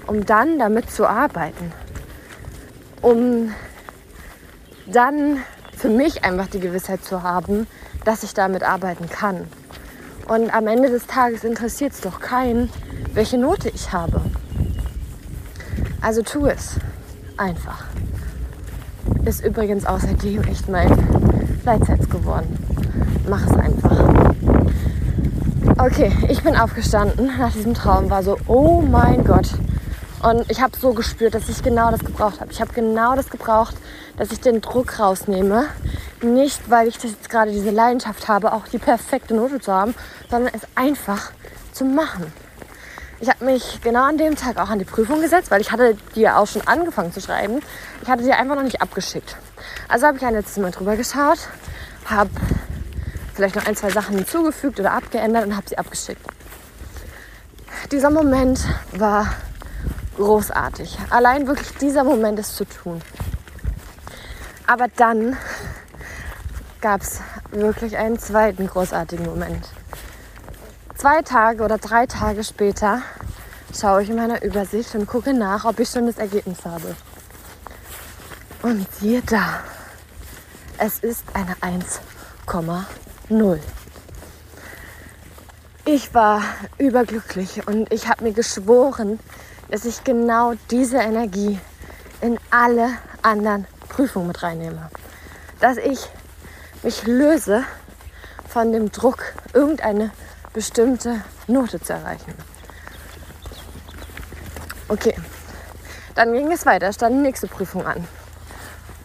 um 0.07 0.25
dann 0.25 0.59
damit 0.59 0.91
zu 0.91 1.07
arbeiten. 1.07 1.71
Um 3.01 3.53
dann 4.85 5.41
für 5.77 5.89
mich 5.89 6.23
einfach 6.23 6.47
die 6.47 6.59
Gewissheit 6.59 7.03
zu 7.03 7.23
haben, 7.23 7.67
dass 8.03 8.23
ich 8.23 8.33
damit 8.33 8.63
arbeiten 8.63 9.09
kann. 9.09 9.47
Und 10.27 10.53
am 10.53 10.67
Ende 10.67 10.89
des 10.89 11.05
Tages 11.07 11.43
interessiert 11.43 11.93
es 11.93 12.01
doch 12.01 12.19
keinen, 12.19 12.69
welche 13.13 13.37
Note 13.37 13.69
ich 13.69 13.91
habe. 13.91 14.21
Also 16.01 16.21
tu 16.21 16.47
es 16.47 16.75
einfach. 17.37 17.92
Ist 19.25 19.45
übrigens 19.45 19.85
außerdem 19.85 20.43
echt 20.43 20.67
mein 20.67 20.91
Leitsatz 21.63 22.09
geworden. 22.09 22.57
Mach 23.29 23.45
es 23.45 23.53
einfach. 23.53 24.33
Okay, 25.77 26.11
ich 26.29 26.43
bin 26.43 26.55
aufgestanden 26.55 27.31
nach 27.37 27.53
diesem 27.53 27.73
Traum, 27.73 28.09
war 28.09 28.21
so, 28.21 28.37
oh 28.47 28.81
mein 28.81 29.23
Gott. 29.23 29.49
Und 30.21 30.49
ich 30.49 30.61
habe 30.61 30.77
so 30.77 30.93
gespürt, 30.93 31.35
dass 31.35 31.49
ich 31.49 31.63
genau 31.63 31.89
das 31.89 32.01
gebraucht 32.01 32.41
habe. 32.41 32.51
Ich 32.51 32.61
habe 32.61 32.73
genau 32.73 33.15
das 33.15 33.29
gebraucht, 33.29 33.75
dass 34.17 34.31
ich 34.31 34.39
den 34.39 34.61
Druck 34.61 34.99
rausnehme, 34.99 35.65
nicht, 36.21 36.69
weil 36.69 36.87
ich 36.87 36.95
das 36.95 37.11
jetzt 37.11 37.29
gerade 37.29 37.51
diese 37.51 37.71
Leidenschaft 37.71 38.27
habe, 38.27 38.53
auch 38.53 38.67
die 38.67 38.77
perfekte 38.77 39.33
Note 39.33 39.59
zu 39.59 39.71
haben, 39.71 39.95
sondern 40.29 40.53
es 40.53 40.61
einfach 40.75 41.31
zu 41.71 41.85
machen. 41.85 42.25
Ich 43.23 43.29
habe 43.29 43.45
mich 43.45 43.79
genau 43.81 44.03
an 44.03 44.17
dem 44.17 44.35
Tag 44.35 44.57
auch 44.57 44.67
an 44.67 44.79
die 44.79 44.83
Prüfung 44.83 45.21
gesetzt, 45.21 45.49
weil 45.49 45.61
ich 45.61 45.71
hatte 45.71 45.95
die 46.13 46.19
ja 46.19 46.35
auch 46.35 46.45
schon 46.45 46.61
angefangen 46.67 47.13
zu 47.13 47.21
schreiben. 47.21 47.61
Ich 48.01 48.09
hatte 48.09 48.21
die 48.21 48.33
einfach 48.33 48.57
noch 48.57 48.63
nicht 48.63 48.81
abgeschickt. 48.81 49.37
Also 49.87 50.07
habe 50.07 50.17
ich 50.17 50.25
ein 50.25 50.33
letztes 50.33 50.57
Mal 50.57 50.71
drüber 50.71 50.97
geschaut, 50.97 51.37
habe 52.03 52.29
vielleicht 53.33 53.55
noch 53.55 53.65
ein, 53.65 53.77
zwei 53.77 53.91
Sachen 53.91 54.17
hinzugefügt 54.17 54.77
oder 54.81 54.91
abgeändert 54.91 55.45
und 55.45 55.55
habe 55.55 55.69
sie 55.69 55.77
abgeschickt. 55.77 56.19
Dieser 57.93 58.09
Moment 58.09 58.59
war 58.91 59.33
großartig. 60.17 60.97
Allein 61.09 61.47
wirklich 61.47 61.73
dieser 61.77 62.03
Moment 62.03 62.39
ist 62.39 62.57
zu 62.57 62.65
tun. 62.65 63.01
Aber 64.67 64.89
dann 64.97 65.37
gab 66.81 66.99
es 66.99 67.21
wirklich 67.51 67.95
einen 67.95 68.19
zweiten 68.19 68.67
großartigen 68.67 69.25
Moment. 69.25 69.69
Zwei 71.03 71.21
Tage 71.21 71.63
oder 71.63 71.79
drei 71.79 72.05
Tage 72.05 72.45
später 72.45 73.01
schaue 73.77 74.03
ich 74.03 74.09
in 74.09 74.15
meiner 74.15 74.41
Übersicht 74.41 74.95
und 74.95 75.05
gucke 75.05 75.33
nach, 75.33 75.65
ob 75.65 75.77
ich 75.81 75.89
schon 75.89 76.05
das 76.05 76.17
Ergebnis 76.17 76.59
habe. 76.63 76.95
Und 78.61 78.87
siehe 78.93 79.21
da, 79.21 79.59
es 80.77 80.99
ist 80.99 81.25
eine 81.33 81.55
1,0. 81.55 83.59
Ich 85.83 86.13
war 86.13 86.41
überglücklich 86.77 87.67
und 87.67 87.91
ich 87.91 88.07
habe 88.07 88.23
mir 88.23 88.31
geschworen, 88.31 89.19
dass 89.69 89.83
ich 89.83 90.05
genau 90.05 90.53
diese 90.71 90.99
Energie 90.99 91.59
in 92.21 92.39
alle 92.49 92.91
anderen 93.21 93.67
Prüfungen 93.89 94.27
mit 94.27 94.41
reinnehme. 94.41 94.89
Dass 95.59 95.75
ich 95.75 95.99
mich 96.81 97.05
löse 97.05 97.65
von 98.47 98.71
dem 98.71 98.89
Druck, 98.93 99.33
irgendeine 99.51 100.11
bestimmte 100.53 101.21
Note 101.47 101.81
zu 101.81 101.93
erreichen. 101.93 102.33
Okay, 104.87 105.15
dann 106.15 106.33
ging 106.33 106.51
es 106.51 106.65
weiter, 106.65 106.93
stand 106.93 107.15
die 107.15 107.21
nächste 107.21 107.47
Prüfung 107.47 107.85
an. 107.85 108.07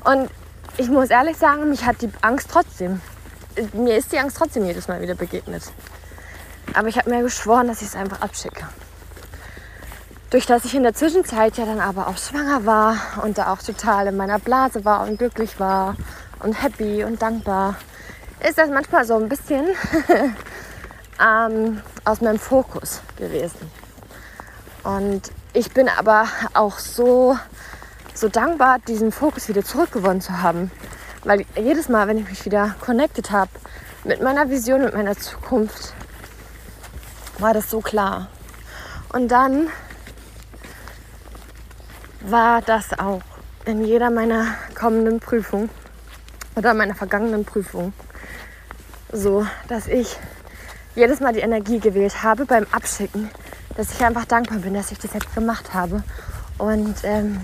Und 0.05 0.31
ich 0.77 0.89
muss 0.89 1.11
ehrlich 1.11 1.37
sagen, 1.37 1.71
mich 1.71 1.85
hat 1.85 2.03
die 2.03 2.11
Angst 2.21 2.49
trotzdem, 2.53 3.01
mir 3.73 3.97
ist 3.97 4.13
die 4.13 4.19
Angst 4.19 4.37
trotzdem 4.37 4.65
jedes 4.67 4.89
Mal 4.89 5.01
wieder 5.01 5.15
begegnet. 5.15 5.63
Aber 6.75 6.89
ich 6.89 6.99
habe 6.99 7.11
mir 7.11 7.23
geschworen, 7.23 7.67
dass 7.69 7.81
ich 7.81 7.89
es 7.89 7.97
einfach 7.97 8.21
abschicke. 8.21 8.67
Durch 10.31 10.45
das 10.45 10.67
ich 10.67 10.75
in 10.75 10.83
der 10.83 10.93
Zwischenzeit 10.93 11.57
ja 11.57 11.65
dann 11.65 11.81
aber 11.81 12.07
auch 12.09 12.19
schwanger 12.19 12.67
war 12.67 12.99
und 13.25 13.39
da 13.39 13.51
auch 13.53 13.63
total 13.63 14.09
in 14.09 14.17
meiner 14.17 14.39
Blase 14.39 14.85
war 14.85 15.07
und 15.07 15.19
glücklich 15.19 15.59
war 15.59 15.97
und 16.41 16.63
happy 16.63 17.03
und 17.03 17.23
dankbar, 17.23 17.77
ist 18.47 18.59
das 18.59 18.69
manchmal 18.69 19.07
so 19.07 19.17
ein 19.17 19.29
bisschen 19.29 19.67
ähm, 21.21 21.81
aus 22.05 22.21
meinem 22.21 22.39
Fokus 22.39 23.01
gewesen. 23.17 23.71
Und 24.85 25.33
ich 25.53 25.73
bin 25.73 25.89
aber 25.89 26.27
auch 26.55 26.79
so, 26.79 27.39
so 28.15 28.29
dankbar, 28.29 28.79
diesen 28.87 29.13
Fokus 29.13 29.49
wieder 29.49 29.65
zurückgewonnen 29.65 30.21
zu 30.21 30.41
haben. 30.41 30.71
Weil 31.25 31.45
jedes 31.57 31.89
Mal, 31.89 32.07
wenn 32.07 32.19
ich 32.19 32.29
mich 32.29 32.45
wieder 32.45 32.75
connected 32.81 33.31
habe 33.31 33.51
mit 34.05 34.23
meiner 34.23 34.49
Vision, 34.51 34.83
mit 34.83 34.95
meiner 34.95 35.17
Zukunft, 35.17 35.93
war 37.39 37.55
das 37.55 37.71
so 37.71 37.81
klar. 37.81 38.29
Und 39.13 39.29
dann 39.29 39.69
war 42.21 42.63
das 42.63 42.99
auch 42.99 43.23
in 43.65 43.85
jeder 43.85 44.11
meiner 44.11 44.47
kommenden 44.75 45.21
Prüfung 45.21 45.69
oder 46.57 46.75
meiner 46.75 46.95
vergangenen 46.95 47.45
Prüfung 47.45 47.93
so, 49.13 49.47
dass 49.69 49.87
ich 49.87 50.19
jedes 50.99 51.21
Mal 51.21 51.33
die 51.33 51.41
Energie 51.41 51.79
gewählt 51.79 52.25
habe 52.25 52.45
beim 52.45 52.67
Abschicken, 52.73 53.31
dass 53.77 53.93
ich 53.93 54.05
einfach 54.05 54.25
dankbar 54.25 54.59
bin, 54.59 54.75
dass 54.75 54.91
ich 54.91 54.99
das 54.99 55.15
jetzt 55.15 55.33
gemacht 55.33 55.73
habe 55.73 56.03
und 56.59 56.97
ähm, 57.05 57.41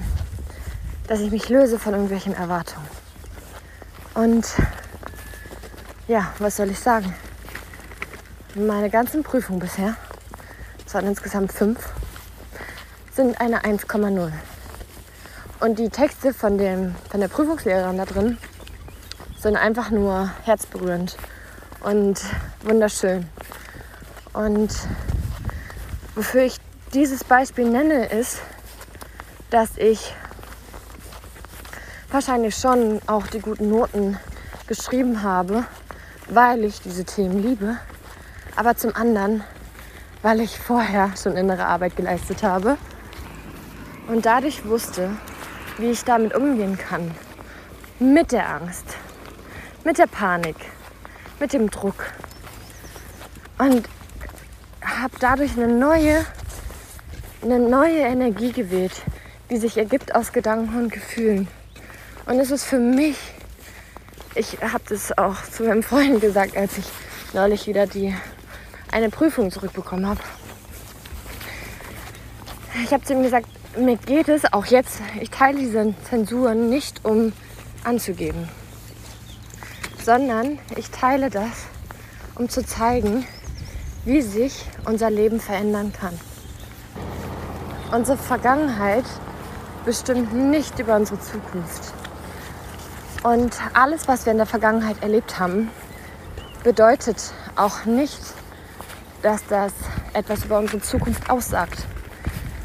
dass 1.06 1.20
ich 1.20 1.30
mich 1.30 1.48
löse 1.48 1.78
von 1.78 1.92
irgendwelchen 1.92 2.34
Erwartungen. 2.34 2.86
Und 4.14 4.44
ja, 6.08 6.32
was 6.40 6.56
soll 6.56 6.70
ich 6.70 6.80
sagen? 6.80 7.14
Meine 8.56 8.90
ganzen 8.90 9.22
Prüfungen 9.22 9.60
bisher, 9.60 9.94
es 10.84 10.92
waren 10.92 11.06
insgesamt 11.06 11.52
fünf, 11.52 11.78
sind 13.12 13.40
eine 13.40 13.60
1,0. 13.60 14.32
Und 15.60 15.78
die 15.78 15.90
Texte 15.90 16.34
von, 16.34 16.58
dem, 16.58 16.96
von 17.08 17.20
der 17.20 17.28
Prüfungslehrerin 17.28 17.98
da 17.98 18.04
drin 18.04 18.36
sind 19.38 19.56
einfach 19.56 19.90
nur 19.90 20.32
herzberührend 20.42 21.16
und 21.84 22.20
wunderschön. 22.64 23.28
Und 24.34 24.74
wofür 26.16 26.42
ich 26.42 26.56
dieses 26.92 27.22
Beispiel 27.24 27.70
nenne, 27.70 28.06
ist, 28.06 28.40
dass 29.50 29.78
ich 29.78 30.12
wahrscheinlich 32.10 32.56
schon 32.56 33.00
auch 33.06 33.28
die 33.28 33.38
guten 33.38 33.70
Noten 33.70 34.18
geschrieben 34.66 35.22
habe, 35.22 35.64
weil 36.28 36.64
ich 36.64 36.80
diese 36.80 37.04
Themen 37.04 37.42
liebe, 37.42 37.76
aber 38.56 38.76
zum 38.76 38.94
anderen, 38.96 39.44
weil 40.22 40.40
ich 40.40 40.58
vorher 40.58 41.12
schon 41.16 41.36
innere 41.36 41.66
Arbeit 41.66 41.96
geleistet 41.96 42.42
habe 42.42 42.76
und 44.08 44.26
dadurch 44.26 44.64
wusste, 44.66 45.10
wie 45.78 45.90
ich 45.90 46.04
damit 46.04 46.34
umgehen 46.34 46.76
kann. 46.76 47.14
Mit 48.00 48.32
der 48.32 48.48
Angst, 48.48 48.96
mit 49.84 49.98
der 49.98 50.06
Panik, 50.06 50.56
mit 51.38 51.52
dem 51.52 51.70
Druck. 51.70 52.06
Und 53.58 53.88
habe 54.84 55.14
dadurch 55.18 55.56
eine 55.56 55.68
neue, 55.68 56.24
eine 57.42 57.58
neue 57.58 58.00
Energie 58.00 58.52
gewählt, 58.52 59.02
die 59.50 59.56
sich 59.56 59.76
ergibt 59.76 60.14
aus 60.14 60.32
Gedanken 60.32 60.76
und 60.76 60.92
Gefühlen. 60.92 61.48
Und 62.26 62.38
es 62.40 62.50
ist 62.50 62.64
für 62.64 62.78
mich 62.78 63.16
Ich 64.36 64.58
habe 64.60 64.82
das 64.88 65.16
auch 65.16 65.36
zu 65.44 65.62
meinem 65.62 65.84
Freund 65.84 66.20
gesagt, 66.20 66.56
als 66.56 66.76
ich 66.76 66.86
neulich 67.34 67.68
wieder 67.68 67.86
die 67.86 68.12
eine 68.90 69.08
Prüfung 69.08 69.52
zurückbekommen 69.52 70.08
habe. 70.08 70.20
Ich 72.82 72.92
habe 72.92 73.04
zu 73.04 73.12
ihm 73.12 73.22
gesagt, 73.22 73.46
mir 73.78 73.96
geht 73.96 74.28
es 74.28 74.52
auch 74.52 74.66
jetzt, 74.66 75.00
ich 75.20 75.30
teile 75.30 75.58
diese 75.58 75.94
Zensuren 76.08 76.68
nicht, 76.68 77.04
um 77.04 77.32
anzugeben, 77.84 78.48
sondern 80.04 80.58
ich 80.76 80.90
teile 80.90 81.30
das, 81.30 81.66
um 82.34 82.48
zu 82.48 82.66
zeigen, 82.66 83.24
wie 84.04 84.22
sich 84.22 84.66
unser 84.84 85.10
Leben 85.10 85.40
verändern 85.40 85.92
kann. 85.92 86.18
Unsere 87.92 88.18
Vergangenheit 88.18 89.04
bestimmt 89.84 90.32
nicht 90.32 90.78
über 90.78 90.96
unsere 90.96 91.20
Zukunft. 91.20 91.92
Und 93.22 93.54
alles, 93.72 94.06
was 94.08 94.26
wir 94.26 94.32
in 94.32 94.38
der 94.38 94.46
Vergangenheit 94.46 95.02
erlebt 95.02 95.38
haben, 95.38 95.70
bedeutet 96.62 97.32
auch 97.56 97.84
nicht, 97.84 98.20
dass 99.22 99.46
das 99.46 99.72
etwas 100.12 100.44
über 100.44 100.58
unsere 100.58 100.82
Zukunft 100.82 101.30
aussagt. 101.30 101.86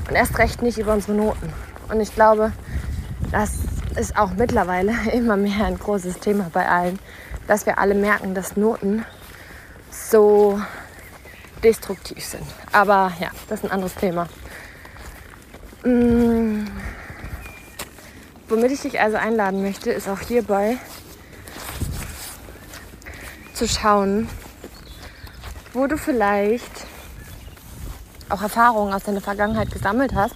Und 0.09 0.15
erst 0.15 0.37
recht 0.37 0.61
nicht 0.61 0.77
über 0.77 0.93
unsere 0.93 1.13
Noten. 1.13 1.53
Und 1.89 2.01
ich 2.01 2.13
glaube, 2.13 2.51
das 3.31 3.51
ist 3.95 4.17
auch 4.17 4.31
mittlerweile 4.31 4.93
immer 5.13 5.37
mehr 5.37 5.65
ein 5.65 5.79
großes 5.79 6.19
Thema 6.19 6.49
bei 6.51 6.67
allen, 6.67 6.99
dass 7.47 7.65
wir 7.65 7.79
alle 7.79 7.95
merken, 7.95 8.35
dass 8.35 8.57
Noten 8.57 9.05
so 9.91 10.59
destruktiv 11.63 12.23
sind. 12.23 12.45
Aber 12.71 13.11
ja, 13.19 13.29
das 13.47 13.59
ist 13.59 13.65
ein 13.65 13.71
anderes 13.71 13.95
Thema. 13.95 14.27
Mmh. 15.83 16.65
Womit 18.49 18.71
ich 18.71 18.81
dich 18.81 18.99
also 18.99 19.17
einladen 19.17 19.61
möchte, 19.61 19.91
ist 19.91 20.09
auch 20.09 20.19
hierbei 20.19 20.77
zu 23.53 23.67
schauen, 23.67 24.27
wo 25.73 25.85
du 25.85 25.97
vielleicht 25.97 26.87
auch 28.29 28.41
Erfahrungen 28.41 28.93
aus 28.93 29.03
deiner 29.03 29.21
Vergangenheit 29.21 29.71
gesammelt 29.71 30.15
hast. 30.15 30.35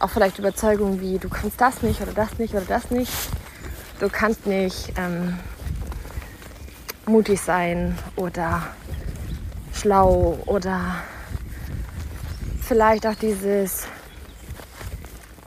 Auch 0.00 0.10
vielleicht 0.10 0.38
Überzeugungen 0.38 1.00
wie, 1.00 1.18
du 1.18 1.28
kannst 1.28 1.60
das 1.60 1.82
nicht 1.82 2.00
oder 2.00 2.12
das 2.12 2.38
nicht 2.38 2.54
oder 2.54 2.64
das 2.64 2.90
nicht. 2.90 3.12
Du 4.00 4.08
kannst 4.08 4.46
nicht 4.46 4.92
ähm, 4.96 5.38
mutig 7.06 7.40
sein 7.40 7.98
oder 8.16 8.62
schlau 9.80 10.38
oder 10.46 10.96
vielleicht 12.60 13.06
auch 13.06 13.14
dieses, 13.14 13.86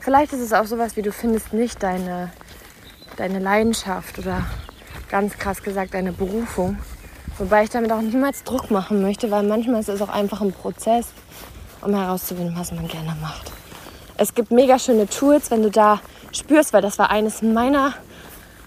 vielleicht 0.00 0.32
ist 0.32 0.40
es 0.40 0.52
auch 0.52 0.66
sowas 0.66 0.96
wie, 0.96 1.02
du 1.02 1.12
findest 1.12 1.52
nicht 1.52 1.82
deine, 1.82 2.30
deine 3.16 3.38
Leidenschaft 3.38 4.18
oder 4.18 4.44
ganz 5.08 5.38
krass 5.38 5.62
gesagt 5.62 5.94
deine 5.94 6.12
Berufung. 6.12 6.78
Wobei 7.38 7.64
ich 7.64 7.70
damit 7.70 7.92
auch 7.92 8.00
niemals 8.00 8.44
Druck 8.44 8.70
machen 8.70 9.02
möchte, 9.02 9.30
weil 9.30 9.42
manchmal 9.44 9.80
ist 9.80 9.88
es 9.88 10.02
auch 10.02 10.08
einfach 10.08 10.40
ein 10.40 10.52
Prozess 10.52 11.06
um 11.80 11.94
herauszufinden, 11.94 12.56
was 12.56 12.72
man 12.72 12.88
gerne 12.88 13.16
macht. 13.20 13.52
Es 14.16 14.34
gibt 14.34 14.50
mega 14.50 14.78
schöne 14.78 15.08
Tools, 15.08 15.50
wenn 15.50 15.62
du 15.62 15.70
da 15.70 16.00
spürst, 16.32 16.72
weil 16.72 16.82
das 16.82 16.98
war 16.98 17.10
eines 17.10 17.42
meiner 17.42 17.94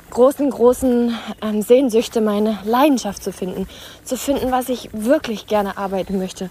großen, 0.09 0.49
großen 0.49 1.17
ähm, 1.41 1.61
Sehnsüchte, 1.61 2.21
meine 2.21 2.59
Leidenschaft 2.63 3.23
zu 3.23 3.31
finden. 3.31 3.67
Zu 4.03 4.17
finden, 4.17 4.51
was 4.51 4.69
ich 4.69 4.89
wirklich 4.93 5.47
gerne 5.47 5.77
arbeiten 5.77 6.17
möchte. 6.17 6.49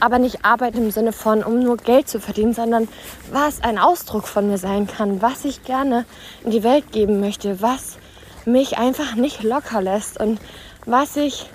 Aber 0.00 0.18
nicht 0.18 0.44
arbeiten 0.44 0.78
im 0.78 0.90
Sinne 0.90 1.12
von, 1.12 1.44
um 1.44 1.60
nur 1.60 1.76
Geld 1.76 2.08
zu 2.08 2.20
verdienen, 2.20 2.54
sondern 2.54 2.88
was 3.30 3.62
ein 3.62 3.78
Ausdruck 3.78 4.26
von 4.26 4.48
mir 4.48 4.58
sein 4.58 4.86
kann, 4.86 5.20
was 5.20 5.44
ich 5.44 5.62
gerne 5.64 6.06
in 6.44 6.50
die 6.50 6.62
Welt 6.62 6.90
geben 6.92 7.20
möchte, 7.20 7.60
was 7.60 7.98
mich 8.46 8.78
einfach 8.78 9.14
nicht 9.14 9.42
locker 9.42 9.82
lässt 9.82 10.18
und 10.18 10.40
was 10.86 11.16
ich 11.16 11.50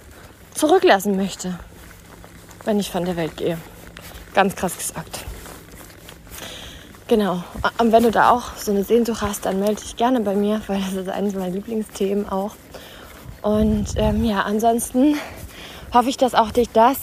zurücklassen 0.54 1.16
möchte, 1.18 1.58
wenn 2.64 2.80
ich 2.80 2.92
von 2.92 3.06
der 3.06 3.16
Welt 3.16 3.36
gehe. 3.38 3.58
Ganz 4.34 4.56
krass 4.56 4.78
gesagt. 4.78 5.26
Genau. 7.08 7.44
Und 7.78 7.92
wenn 7.92 8.02
du 8.02 8.10
da 8.10 8.32
auch 8.32 8.56
so 8.58 8.72
eine 8.72 8.84
Sehnsucht 8.84 9.22
hast, 9.22 9.46
dann 9.46 9.60
melde 9.60 9.82
dich 9.82 9.96
gerne 9.96 10.22
bei 10.22 10.36
mir, 10.36 10.62
weil 10.68 10.82
das 10.82 10.94
ist 10.94 11.10
eines 11.10 11.36
meiner 11.36 11.54
Lieblingsthemen 11.54 12.28
auch. 12.28 12.56
Und 13.44 13.90
ähm, 13.98 14.26
ja, 14.26 14.42
ansonsten 14.42 15.16
hoffe 15.94 16.10
ich, 16.10 16.18
dass 16.18 16.34
auch 16.34 16.50
dich 16.50 16.70
das 16.70 16.98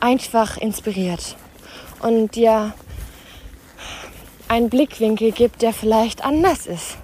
einfach 0.00 0.56
inspiriert 0.56 1.36
und 2.00 2.34
dir 2.34 2.72
einen 4.48 4.70
Blickwinkel 4.70 5.32
gibt, 5.32 5.60
der 5.60 5.74
vielleicht 5.74 6.24
anders 6.24 6.66
ist, 6.66 6.96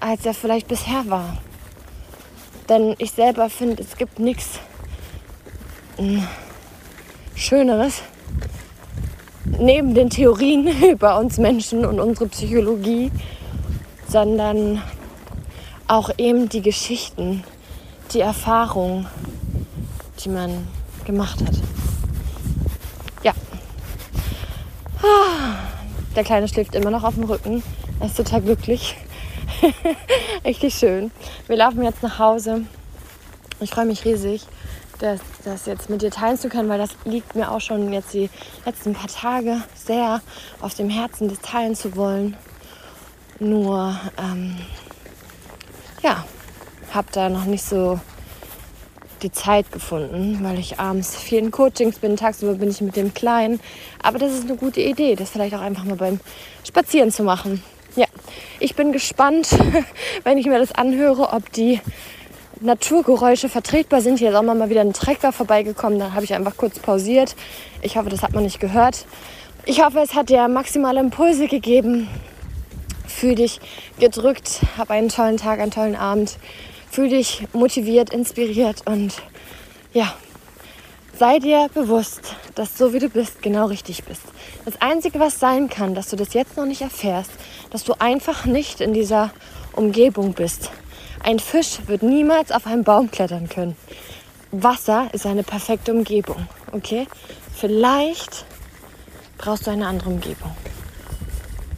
als 0.00 0.26
er 0.26 0.34
vielleicht 0.34 0.68
bisher 0.68 1.08
war. 1.08 1.38
Denn 2.68 2.94
ich 2.98 3.12
selber 3.12 3.48
finde, 3.48 3.82
es 3.82 3.96
gibt 3.96 4.18
nichts 4.18 4.60
hm, 5.96 6.26
Schöneres, 7.34 8.02
neben 9.58 9.94
den 9.94 10.10
Theorien 10.10 10.68
über 10.90 11.18
uns 11.18 11.38
Menschen 11.38 11.84
und 11.84 12.00
unsere 12.00 12.28
Psychologie, 12.28 13.10
sondern 14.08 14.82
auch 15.86 16.10
eben 16.18 16.48
die 16.48 16.62
Geschichten, 16.62 17.44
die 18.12 18.20
Erfahrungen, 18.20 19.06
die 20.24 20.28
man 20.28 20.66
gemacht 21.04 21.40
hat. 21.40 21.54
Ja. 23.22 23.32
Der 26.14 26.24
Kleine 26.24 26.48
schläft 26.48 26.74
immer 26.74 26.90
noch 26.90 27.04
auf 27.04 27.14
dem 27.14 27.24
Rücken. 27.24 27.62
Er 28.00 28.06
ist 28.06 28.16
total 28.16 28.42
glücklich. 28.42 28.96
Richtig 30.44 30.74
schön. 30.74 31.10
Wir 31.46 31.56
laufen 31.56 31.82
jetzt 31.82 32.02
nach 32.02 32.18
Hause. 32.18 32.62
Ich 33.60 33.70
freue 33.70 33.86
mich 33.86 34.04
riesig 34.04 34.46
das, 35.00 35.20
das 35.44 35.66
jetzt 35.66 35.90
mit 35.90 36.02
dir 36.02 36.10
teilen 36.10 36.38
zu 36.38 36.48
können, 36.48 36.68
weil 36.68 36.78
das 36.78 36.90
liegt 37.04 37.34
mir 37.34 37.50
auch 37.50 37.60
schon 37.60 37.92
jetzt 37.92 38.12
die 38.12 38.30
letzten 38.64 38.94
paar 38.94 39.08
Tage 39.08 39.62
sehr 39.74 40.20
auf 40.60 40.74
dem 40.74 40.90
Herzen, 40.90 41.28
das 41.28 41.40
teilen 41.40 41.74
zu 41.74 41.96
wollen. 41.96 42.36
Nur, 43.38 43.98
ähm, 44.18 44.56
ja, 46.02 46.24
habe 46.92 47.08
da 47.12 47.28
noch 47.28 47.44
nicht 47.44 47.64
so 47.64 47.98
die 49.22 49.32
Zeit 49.32 49.70
gefunden, 49.72 50.38
weil 50.42 50.58
ich 50.58 50.78
abends 50.78 51.16
viel 51.16 51.38
in 51.38 51.50
Coachings 51.50 51.98
bin, 51.98 52.16
tagsüber 52.16 52.54
bin 52.54 52.70
ich 52.70 52.80
mit 52.80 52.96
dem 52.96 53.12
Kleinen. 53.12 53.60
Aber 54.02 54.18
das 54.18 54.32
ist 54.32 54.44
eine 54.44 54.56
gute 54.56 54.80
Idee, 54.80 55.14
das 55.14 55.30
vielleicht 55.30 55.54
auch 55.54 55.60
einfach 55.60 55.84
mal 55.84 55.96
beim 55.96 56.20
Spazieren 56.66 57.10
zu 57.10 57.22
machen. 57.22 57.62
Ja, 57.96 58.06
ich 58.60 58.76
bin 58.76 58.92
gespannt, 58.92 59.48
wenn 60.24 60.38
ich 60.38 60.46
mir 60.46 60.58
das 60.58 60.72
anhöre, 60.72 61.32
ob 61.32 61.50
die 61.52 61.80
Naturgeräusche 62.60 63.48
vertretbar 63.48 64.02
sind. 64.02 64.18
Hier 64.18 64.30
ist 64.30 64.36
auch 64.36 64.42
mal 64.42 64.68
wieder 64.68 64.82
ein 64.82 64.92
Trecker 64.92 65.32
vorbeigekommen. 65.32 65.98
Da 65.98 66.12
habe 66.12 66.24
ich 66.24 66.34
einfach 66.34 66.56
kurz 66.56 66.78
pausiert. 66.78 67.34
Ich 67.80 67.96
hoffe, 67.96 68.10
das 68.10 68.22
hat 68.22 68.34
man 68.34 68.44
nicht 68.44 68.60
gehört. 68.60 69.06
Ich 69.64 69.82
hoffe, 69.82 70.00
es 70.00 70.14
hat 70.14 70.28
dir 70.28 70.46
maximale 70.48 71.00
Impulse 71.00 71.48
gegeben. 71.48 72.08
Fühl 73.06 73.34
dich 73.34 73.60
gedrückt. 73.98 74.60
Hab 74.76 74.90
einen 74.90 75.08
tollen 75.08 75.38
Tag, 75.38 75.58
einen 75.58 75.70
tollen 75.70 75.96
Abend. 75.96 76.36
Fühl 76.90 77.08
dich 77.08 77.46
motiviert, 77.54 78.12
inspiriert 78.12 78.86
und 78.86 79.14
ja, 79.92 80.12
sei 81.18 81.38
dir 81.38 81.68
bewusst, 81.72 82.34
dass 82.56 82.76
so 82.76 82.92
wie 82.92 82.98
du 82.98 83.08
bist, 83.08 83.42
genau 83.42 83.66
richtig 83.66 84.04
bist. 84.04 84.22
Das 84.64 84.80
Einzige, 84.80 85.18
was 85.20 85.38
sein 85.38 85.68
kann, 85.68 85.94
dass 85.94 86.08
du 86.08 86.16
das 86.16 86.34
jetzt 86.34 86.56
noch 86.56 86.66
nicht 86.66 86.82
erfährst, 86.82 87.30
dass 87.70 87.84
du 87.84 87.94
einfach 87.98 88.44
nicht 88.44 88.80
in 88.80 88.92
dieser 88.92 89.30
Umgebung 89.72 90.32
bist, 90.34 90.70
ein 91.22 91.38
Fisch 91.38 91.78
wird 91.86 92.02
niemals 92.02 92.50
auf 92.50 92.66
einen 92.66 92.84
Baum 92.84 93.10
klettern 93.10 93.48
können. 93.48 93.76
Wasser 94.52 95.08
ist 95.12 95.26
eine 95.26 95.42
perfekte 95.42 95.92
Umgebung, 95.92 96.48
okay? 96.72 97.06
Vielleicht 97.54 98.44
brauchst 99.38 99.66
du 99.66 99.70
eine 99.70 99.86
andere 99.86 100.10
Umgebung. 100.10 100.56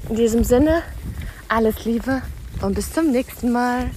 In 0.09 0.17
diesem 0.17 0.45
Sinne, 0.45 0.83
alles 1.49 1.85
Liebe 1.85 2.23
und 2.63 2.75
bis 2.75 2.93
zum 2.93 3.11
nächsten 3.11 3.53
Mal. 3.53 3.91